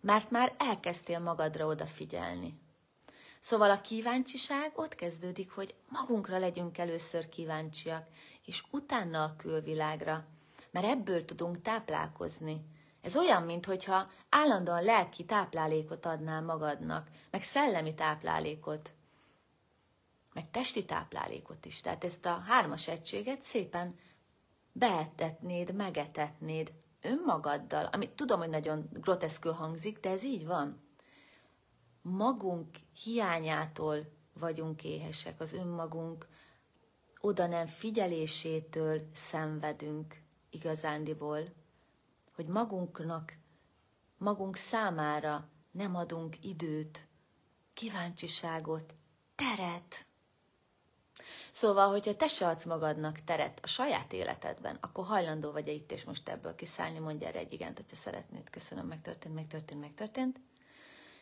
Mert 0.01 0.31
már 0.31 0.53
elkezdtél 0.57 1.19
magadra 1.19 1.65
odafigyelni. 1.65 2.59
Szóval 3.39 3.71
a 3.71 3.81
kíváncsiság 3.81 4.71
ott 4.75 4.95
kezdődik, 4.95 5.51
hogy 5.51 5.75
magunkra 5.89 6.37
legyünk 6.37 6.77
először 6.77 7.29
kíváncsiak, 7.29 8.07
és 8.45 8.63
utána 8.71 9.23
a 9.23 9.35
külvilágra 9.37 10.25
mert 10.73 10.85
ebből 10.85 11.25
tudunk 11.25 11.61
táplálkozni. 11.61 12.65
Ez 13.01 13.15
olyan, 13.15 13.43
mintha 13.43 14.09
állandóan 14.29 14.83
lelki 14.83 15.25
táplálékot 15.25 16.05
adnál 16.05 16.41
magadnak, 16.41 17.09
meg 17.31 17.43
szellemi 17.43 17.93
táplálékot, 17.93 18.93
meg 20.33 20.51
testi 20.51 20.85
táplálékot 20.85 21.65
is. 21.65 21.81
Tehát 21.81 22.03
ezt 22.03 22.25
a 22.25 22.43
hármas 22.47 22.87
egységet 22.87 23.41
szépen 23.41 23.95
beetetnéd, 24.71 25.73
megetetnéd 25.73 26.73
önmagaddal, 27.01 27.85
ami 27.85 28.09
tudom, 28.09 28.39
hogy 28.39 28.49
nagyon 28.49 28.89
groteszkül 28.93 29.51
hangzik, 29.51 29.99
de 29.99 30.09
ez 30.09 30.23
így 30.23 30.45
van. 30.45 30.81
Magunk 32.01 32.67
hiányától 33.03 33.97
vagyunk 34.33 34.83
éhesek, 34.83 35.41
az 35.41 35.53
önmagunk 35.53 36.27
oda 37.19 37.47
nem 37.47 37.65
figyelésétől 37.65 39.09
szenvedünk 39.13 40.22
igazándiból, 40.53 41.53
hogy 42.35 42.45
magunknak, 42.45 43.37
magunk 44.17 44.55
számára 44.55 45.49
nem 45.71 45.95
adunk 45.95 46.43
időt, 46.45 47.07
kíváncsiságot, 47.73 48.93
teret. 49.35 50.05
Szóval, 51.51 51.89
hogyha 51.89 52.15
te 52.15 52.27
se 52.27 52.47
adsz 52.47 52.65
magadnak 52.65 53.19
teret 53.19 53.59
a 53.61 53.67
saját 53.67 54.13
életedben, 54.13 54.77
akkor 54.81 55.05
hajlandó 55.05 55.51
vagy-e 55.51 55.71
itt 55.71 55.91
és 55.91 56.03
most 56.03 56.29
ebből 56.29 56.55
kiszállni, 56.55 56.99
mondja 56.99 57.27
erre 57.27 57.39
egy 57.39 57.53
igent, 57.53 57.77
hogyha 57.77 57.95
szeretnéd. 57.95 58.49
Köszönöm, 58.49 58.87
megtörtént, 58.87 59.35
megtörtént, 59.35 59.79
megtörtént. 59.79 60.39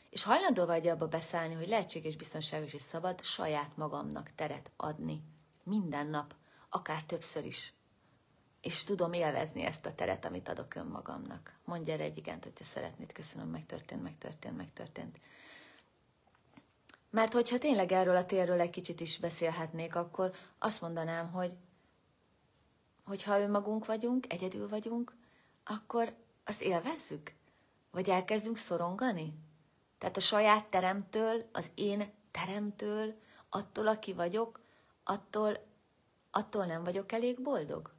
És 0.10 0.24
hajlandó 0.24 0.66
vagy 0.66 0.88
abba 0.88 1.08
beszállni, 1.08 1.54
hogy 1.54 1.68
lehetséges, 1.68 2.16
biztonságos 2.16 2.74
és 2.74 2.82
szabad 2.82 3.24
saját 3.24 3.78
magamnak 3.78 4.32
teret 4.36 4.72
adni. 4.76 5.24
Minden 5.64 6.08
nap, 6.08 6.36
akár 6.70 7.04
többször 7.04 7.46
is. 7.46 7.74
És 8.62 8.84
tudom 8.84 9.14
élvezni 9.14 9.62
ezt 9.62 9.86
a 9.86 9.96
teret, 9.96 10.26
amit 10.26 10.50
adok 10.50 10.76
önmagamnak. 10.76 11.56
Mondja 11.66 11.94
erre 11.94 12.04
egy 12.04 12.18
igent, 12.18 12.44
hogyha 12.44 12.64
szeretnéd. 12.64 13.12
Köszönöm, 13.12 13.48
megtörtént, 13.48 14.04
megtörtént, 14.04 14.58
megtörtént. 14.58 15.20
Mert 17.10 17.34
hogyha 17.34 17.58
tényleg 17.58 17.92
erről 17.92 18.16
a 18.16 18.26
térről 18.26 18.60
egy 18.60 18.70
kicsit 18.70 19.02
is 19.02 19.20
beszélhetnék, 19.20 19.96
akkor 19.96 20.32
azt 20.58 20.82
mondanám, 20.82 21.32
hogy 21.32 21.58
hogyha 23.06 23.40
önmagunk 23.40 23.86
vagyunk, 23.86 24.34
egyedül 24.34 24.70
vagyunk, 24.70 25.14
akkor 25.64 26.16
azt 26.44 26.62
élvezzük? 26.62 27.34
Vagy 27.92 28.10
elkezdünk 28.10 28.58
szorongani? 28.58 29.34
Tehát 29.98 30.18
a 30.18 30.20
saját 30.20 30.66
teremtől, 30.66 31.50
az 31.52 31.72
én 31.76 32.12
teremtől, 32.32 33.20
attól, 33.50 33.88
aki 33.88 34.14
vagyok, 34.14 34.60
attól, 35.04 35.66
attól 36.32 36.66
nem 36.66 36.84
vagyok 36.84 37.12
elég 37.12 37.42
boldog? 37.42 37.94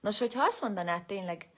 Nos, 0.00 0.18
hogyha 0.18 0.42
azt 0.42 0.60
mondanád 0.60 1.04
tényleg 1.04 1.48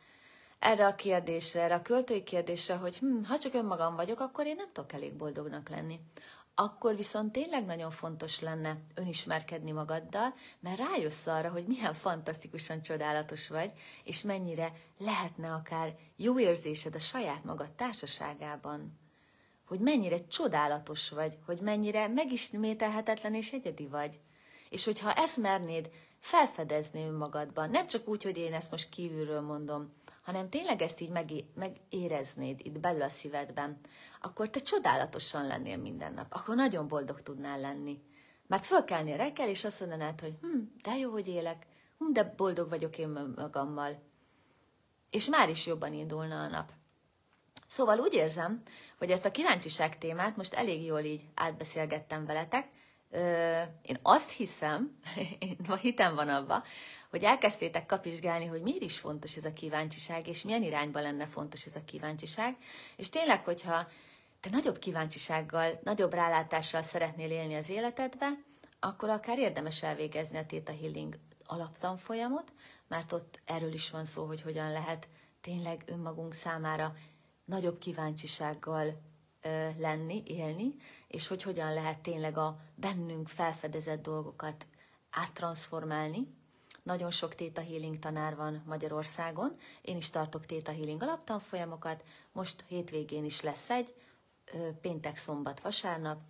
erre 0.58 0.86
a 0.86 0.94
kérdésre, 0.94 1.62
erre 1.62 1.74
a 1.74 1.82
költői 1.82 2.22
kérdésre, 2.22 2.74
hogy 2.74 2.96
hm, 2.96 3.22
ha 3.22 3.38
csak 3.38 3.54
önmagam 3.54 3.96
vagyok, 3.96 4.20
akkor 4.20 4.46
én 4.46 4.56
nem 4.56 4.72
tudok 4.72 4.92
elég 4.92 5.12
boldognak 5.12 5.68
lenni 5.68 6.00
akkor 6.54 6.96
viszont 6.96 7.32
tényleg 7.32 7.64
nagyon 7.64 7.90
fontos 7.90 8.40
lenne 8.40 8.76
önismerkedni 8.94 9.70
magaddal, 9.70 10.34
mert 10.60 10.78
rájössz 10.78 11.26
arra, 11.26 11.50
hogy 11.50 11.66
milyen 11.66 11.92
fantasztikusan 11.92 12.82
csodálatos 12.82 13.48
vagy, 13.48 13.72
és 14.04 14.22
mennyire 14.22 14.72
lehetne 14.98 15.52
akár 15.52 15.96
jó 16.16 16.38
érzésed 16.38 16.94
a 16.94 16.98
saját 16.98 17.44
magad 17.44 17.70
társaságában. 17.70 19.00
Hogy 19.66 19.80
mennyire 19.80 20.26
csodálatos 20.26 21.10
vagy, 21.10 21.38
hogy 21.46 21.60
mennyire 21.60 22.08
megismételhetetlen 22.08 23.34
és 23.34 23.52
egyedi 23.52 23.86
vagy. 23.86 24.20
És 24.70 24.84
hogyha 24.84 25.12
ezt 25.12 25.36
mernéd 25.36 25.90
felfedezni 26.22 27.04
önmagadban, 27.04 27.70
nem 27.70 27.86
csak 27.86 28.08
úgy, 28.08 28.22
hogy 28.22 28.36
én 28.36 28.54
ezt 28.54 28.70
most 28.70 28.88
kívülről 28.88 29.40
mondom, 29.40 29.92
hanem 30.22 30.48
tényleg 30.48 30.82
ezt 30.82 31.00
így 31.00 31.10
megé- 31.10 31.54
megéreznéd 31.54 32.60
itt 32.62 32.78
belül 32.78 33.02
a 33.02 33.08
szívedben, 33.08 33.80
akkor 34.20 34.50
te 34.50 34.60
csodálatosan 34.60 35.46
lennél 35.46 35.76
minden 35.76 36.14
nap, 36.14 36.26
akkor 36.30 36.54
nagyon 36.54 36.88
boldog 36.88 37.22
tudnál 37.22 37.60
lenni. 37.60 38.02
Mert 38.46 38.66
fölkelnél 38.66 39.16
reggel, 39.16 39.48
és 39.48 39.64
azt 39.64 39.80
mondanád, 39.80 40.20
hogy 40.20 40.34
hm, 40.40 40.58
de 40.82 40.96
jó, 40.96 41.10
hogy 41.10 41.28
élek, 41.28 41.66
hm, 41.98 42.12
de 42.12 42.24
boldog 42.36 42.68
vagyok 42.68 42.98
én 42.98 43.08
magammal. 43.36 44.02
És 45.10 45.28
már 45.28 45.48
is 45.48 45.66
jobban 45.66 45.92
indulna 45.92 46.42
a 46.42 46.48
nap. 46.48 46.72
Szóval 47.66 47.98
úgy 47.98 48.14
érzem, 48.14 48.62
hogy 48.98 49.10
ezt 49.10 49.24
a 49.24 49.30
kíváncsiság 49.30 49.98
témát 49.98 50.36
most 50.36 50.54
elég 50.54 50.84
jól 50.84 51.00
így 51.00 51.24
átbeszélgettem 51.34 52.26
veletek. 52.26 52.68
Én 53.82 53.98
azt 54.02 54.30
hiszem, 54.30 54.98
én 55.38 55.56
hitem 55.80 56.14
van 56.14 56.28
abba, 56.28 56.62
hogy 57.10 57.22
elkezdtétek 57.22 57.86
kapizsgálni, 57.86 58.46
hogy 58.46 58.62
miért 58.62 58.82
is 58.82 58.98
fontos 58.98 59.36
ez 59.36 59.44
a 59.44 59.50
kíváncsiság, 59.50 60.28
és 60.28 60.42
milyen 60.42 60.62
irányba 60.62 61.00
lenne 61.00 61.26
fontos 61.26 61.66
ez 61.66 61.76
a 61.76 61.84
kíváncsiság. 61.84 62.56
És 62.96 63.10
tényleg, 63.10 63.44
hogyha 63.44 63.88
te 64.40 64.50
nagyobb 64.50 64.78
kíváncsisággal, 64.78 65.80
nagyobb 65.82 66.12
rálátással 66.12 66.82
szeretnél 66.82 67.30
élni 67.30 67.54
az 67.54 67.68
életedbe, 67.68 68.28
akkor 68.80 69.08
akár 69.08 69.38
érdemes 69.38 69.82
elvégezni 69.82 70.38
a 70.38 70.46
Theta 70.46 70.72
Healing 70.72 71.18
alaptanfolyamot, 71.46 72.52
mert 72.88 73.12
ott 73.12 73.40
erről 73.44 73.72
is 73.72 73.90
van 73.90 74.04
szó, 74.04 74.24
hogy 74.24 74.42
hogyan 74.42 74.72
lehet 74.72 75.08
tényleg 75.40 75.82
önmagunk 75.86 76.34
számára 76.34 76.94
nagyobb 77.44 77.78
kíváncsisággal 77.78 79.00
lenni, 79.76 80.22
élni, 80.26 80.74
és 81.08 81.26
hogy 81.26 81.42
hogyan 81.42 81.74
lehet 81.74 81.98
tényleg 81.98 82.38
a 82.38 82.58
bennünk 82.74 83.28
felfedezett 83.28 84.02
dolgokat 84.02 84.66
áttranszformálni, 85.10 86.26
nagyon 86.82 87.10
sok 87.10 87.34
Theta 87.34 87.60
Healing 87.60 87.98
tanár 87.98 88.36
van 88.36 88.62
Magyarországon. 88.66 89.56
Én 89.82 89.96
is 89.96 90.10
tartok 90.10 90.46
Theta 90.46 90.72
Healing 90.72 91.02
alaptanfolyamokat. 91.02 92.04
Most 92.32 92.64
hétvégén 92.68 93.24
is 93.24 93.40
lesz 93.40 93.70
egy, 93.70 93.94
péntek, 94.80 95.16
szombat, 95.16 95.60
vasárnap. 95.60 96.20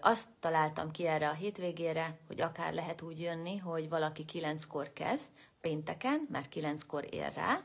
Azt 0.00 0.28
találtam 0.40 0.90
ki 0.90 1.06
erre 1.06 1.28
a 1.28 1.32
hétvégére, 1.32 2.18
hogy 2.26 2.40
akár 2.40 2.74
lehet 2.74 3.02
úgy 3.02 3.20
jönni, 3.20 3.56
hogy 3.56 3.88
valaki 3.88 4.24
kilenckor 4.24 4.92
kezd, 4.92 5.30
pénteken, 5.60 6.26
mert 6.30 6.48
kilenckor 6.48 7.06
ér 7.10 7.32
rá, 7.34 7.62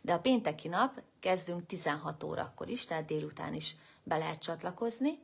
de 0.00 0.12
a 0.12 0.20
pénteki 0.20 0.68
nap 0.68 1.02
kezdünk 1.20 1.66
16 1.66 2.22
órakor 2.22 2.68
is, 2.68 2.84
tehát 2.84 3.04
délután 3.04 3.54
is 3.54 3.76
be 4.02 4.16
lehet 4.16 4.38
csatlakozni, 4.38 5.18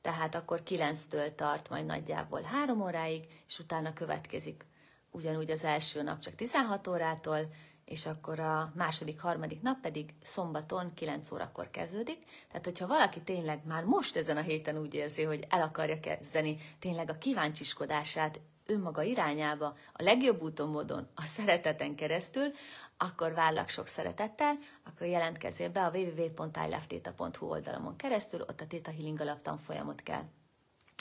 tehát 0.00 0.34
akkor 0.34 0.62
9-től 0.66 1.34
tart 1.34 1.68
majd 1.68 1.86
nagyjából 1.86 2.40
3 2.40 2.82
óráig, 2.82 3.24
és 3.46 3.58
utána 3.58 3.92
következik 3.92 4.64
ugyanúgy 5.10 5.50
az 5.50 5.64
első 5.64 6.02
nap 6.02 6.18
csak 6.18 6.34
16 6.34 6.86
órától, 6.86 7.38
és 7.84 8.06
akkor 8.06 8.40
a 8.40 8.72
második, 8.74 9.20
harmadik 9.20 9.62
nap 9.62 9.80
pedig 9.80 10.14
szombaton 10.22 10.94
9 10.94 11.30
órakor 11.30 11.70
kezdődik. 11.70 12.18
Tehát, 12.48 12.64
hogyha 12.64 12.86
valaki 12.86 13.20
tényleg 13.20 13.66
már 13.66 13.84
most 13.84 14.16
ezen 14.16 14.36
a 14.36 14.40
héten 14.40 14.78
úgy 14.78 14.94
érzi, 14.94 15.22
hogy 15.22 15.46
el 15.48 15.62
akarja 15.62 16.00
kezdeni 16.00 16.56
tényleg 16.78 17.10
a 17.10 17.18
kíváncsiskodását 17.18 18.40
önmaga 18.66 19.02
irányába, 19.02 19.76
a 19.92 20.02
legjobb 20.02 20.42
úton, 20.42 20.68
módon, 20.68 21.08
a 21.14 21.24
szereteten 21.24 21.94
keresztül, 21.94 22.52
akkor 22.96 23.34
várlak 23.34 23.68
sok 23.68 23.86
szeretettel, 23.86 24.58
akkor 24.84 25.06
jelentkezzél 25.06 25.70
be 25.70 25.84
a 25.84 25.90
www.ilefteta.hu 25.90 27.46
oldalamon 27.46 27.96
keresztül, 27.96 28.40
ott 28.40 28.60
a 28.60 28.66
Theta 28.66 28.90
Healing 28.90 29.20
alaptanfolyamot 29.20 30.02
kell 30.02 30.24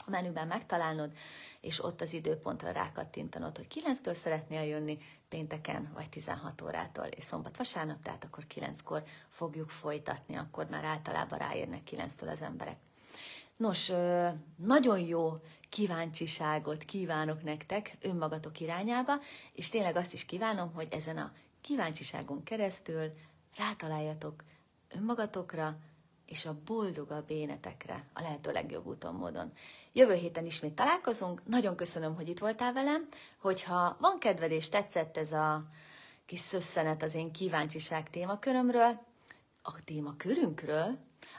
a 0.06 0.10
menüben 0.10 0.48
megtalálnod, 0.48 1.12
és 1.62 1.84
ott 1.84 2.02
az 2.02 2.14
időpontra 2.14 2.72
rákattintanod, 2.72 3.58
hogy 3.58 3.68
9-től 3.70 4.16
szeretnél 4.16 4.64
jönni, 4.64 4.98
pénteken 5.30 5.92
vagy 5.94 6.10
16 6.10 6.62
órától, 6.62 7.06
és 7.06 7.24
szombat-vasárnap, 7.24 8.02
tehát 8.04 8.24
akkor 8.24 8.44
9-kor 8.56 9.04
fogjuk 9.30 9.70
folytatni, 9.70 10.36
akkor 10.36 10.68
már 10.70 10.84
általában 10.84 11.38
ráérnek 11.38 11.82
9-től 11.92 12.32
az 12.32 12.42
emberek. 12.42 12.78
Nos, 13.58 13.92
nagyon 14.56 15.00
jó 15.00 15.42
kíváncsiságot 15.70 16.84
kívánok 16.84 17.44
nektek 17.44 17.98
önmagatok 18.02 18.60
irányába, 18.60 19.14
és 19.54 19.70
tényleg 19.70 19.96
azt 19.96 20.14
is 20.14 20.26
kívánom, 20.26 20.74
hogy 20.74 20.88
ezen 20.92 21.18
a 21.18 21.32
kíváncsiságon 21.64 22.44
keresztül 22.44 23.12
rátaláljatok 23.58 24.44
önmagatokra, 24.90 25.78
és 26.26 26.46
a 26.46 26.60
boldogabb 26.66 27.32
énetekre 27.32 28.06
a 28.14 28.22
lehető 28.22 28.52
legjobb 28.52 28.86
úton, 28.86 29.16
módon. 29.16 29.52
Jövő 29.94 30.14
héten 30.14 30.46
ismét 30.46 30.74
találkozunk. 30.74 31.42
Nagyon 31.46 31.76
köszönöm, 31.76 32.16
hogy 32.16 32.30
itt 32.30 32.40
voltál 32.40 32.74
velem. 32.74 33.08
Hogyha 33.38 33.98
van 34.00 34.18
kedved 34.18 34.52
és 34.52 34.70
tetszett 34.70 35.18
ez 35.18 35.32
a 35.32 35.66
kis 36.26 36.40
szösszenet 36.40 37.04
az 37.04 37.16
én 37.16 37.32
kíváncsiság 37.32 38.10
témakörömről, 38.10 39.02
a 39.62 39.84
témakörünkről, 39.84 40.98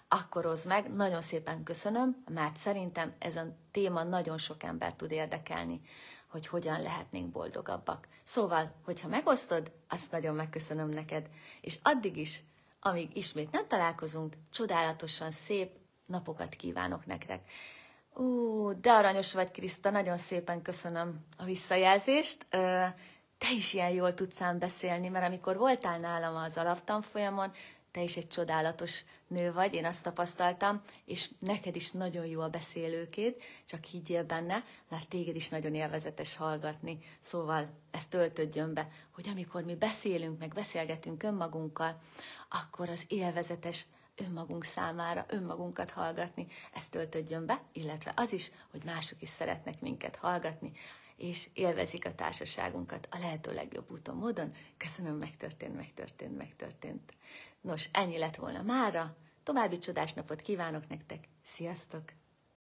akkor 0.08 0.44
hozd 0.44 0.66
meg, 0.66 0.92
nagyon 0.92 1.22
szépen 1.22 1.62
köszönöm, 1.62 2.24
mert 2.34 2.56
szerintem 2.56 3.14
ez 3.18 3.36
a 3.36 3.56
téma 3.70 4.02
nagyon 4.02 4.38
sok 4.38 4.62
ember 4.62 4.94
tud 4.94 5.10
érdekelni, 5.10 5.80
hogy 6.34 6.46
hogyan 6.46 6.82
lehetnénk 6.82 7.32
boldogabbak. 7.32 8.08
Szóval, 8.22 8.72
hogyha 8.84 9.08
megosztod, 9.08 9.72
azt 9.88 10.10
nagyon 10.10 10.34
megköszönöm 10.34 10.88
neked, 10.88 11.28
és 11.60 11.78
addig 11.82 12.16
is, 12.16 12.40
amíg 12.80 13.16
ismét 13.16 13.50
nem 13.50 13.66
találkozunk, 13.66 14.34
csodálatosan 14.52 15.30
szép 15.30 15.70
napokat 16.06 16.54
kívánok 16.54 17.06
nektek. 17.06 17.50
Ú, 18.14 18.80
de 18.80 18.92
aranyos 18.92 19.34
vagy, 19.34 19.50
Kriszta, 19.50 19.90
nagyon 19.90 20.16
szépen 20.16 20.62
köszönöm 20.62 21.24
a 21.36 21.44
visszajelzést. 21.44 22.46
Te 23.38 23.52
is 23.56 23.72
ilyen 23.72 23.90
jól 23.90 24.14
tudsz 24.14 24.40
ám 24.40 24.58
beszélni, 24.58 25.08
mert 25.08 25.26
amikor 25.26 25.56
voltál 25.56 25.98
nálam 25.98 26.36
az 26.36 26.56
alaptanfolyamon, 26.56 27.52
te 27.94 28.02
is 28.02 28.16
egy 28.16 28.28
csodálatos 28.28 29.04
nő 29.26 29.52
vagy, 29.52 29.74
én 29.74 29.84
azt 29.84 30.02
tapasztaltam, 30.02 30.82
és 31.04 31.30
neked 31.38 31.76
is 31.76 31.90
nagyon 31.90 32.26
jó 32.26 32.40
a 32.40 32.48
beszélőkét, 32.48 33.42
csak 33.64 33.84
higgyél 33.84 34.24
benne, 34.24 34.64
mert 34.88 35.08
téged 35.08 35.36
is 35.36 35.48
nagyon 35.48 35.74
élvezetes 35.74 36.36
hallgatni. 36.36 36.98
Szóval 37.20 37.70
ezt 37.90 38.08
töltödjön 38.08 38.74
be, 38.74 38.88
hogy 39.14 39.28
amikor 39.28 39.64
mi 39.64 39.74
beszélünk, 39.74 40.38
meg 40.38 40.52
beszélgetünk 40.52 41.22
önmagunkkal, 41.22 42.00
akkor 42.48 42.88
az 42.88 43.04
élvezetes 43.08 43.86
önmagunk 44.14 44.64
számára, 44.64 45.24
önmagunkat 45.28 45.90
hallgatni, 45.90 46.46
ezt 46.72 46.90
töltödjön 46.90 47.46
be, 47.46 47.62
illetve 47.72 48.12
az 48.16 48.32
is, 48.32 48.50
hogy 48.70 48.84
mások 48.84 49.22
is 49.22 49.28
szeretnek 49.28 49.80
minket 49.80 50.16
hallgatni, 50.16 50.72
és 51.16 51.48
élvezik 51.52 52.06
a 52.06 52.14
társaságunkat 52.14 53.08
a 53.10 53.18
lehető 53.18 53.52
legjobb 53.52 53.90
úton, 53.90 54.16
módon. 54.16 54.50
Köszönöm, 54.76 55.16
megtörtént, 55.16 55.76
megtörtént, 55.76 56.36
megtörtént. 56.36 57.12
Nos, 57.64 57.88
ennyi 57.92 58.18
lett 58.18 58.36
volna 58.36 58.62
mára. 58.62 59.16
További 59.42 59.78
csodás 59.78 60.12
napot 60.12 60.42
kívánok 60.42 60.88
nektek. 60.88 61.28
Sziasztok! 61.42 62.02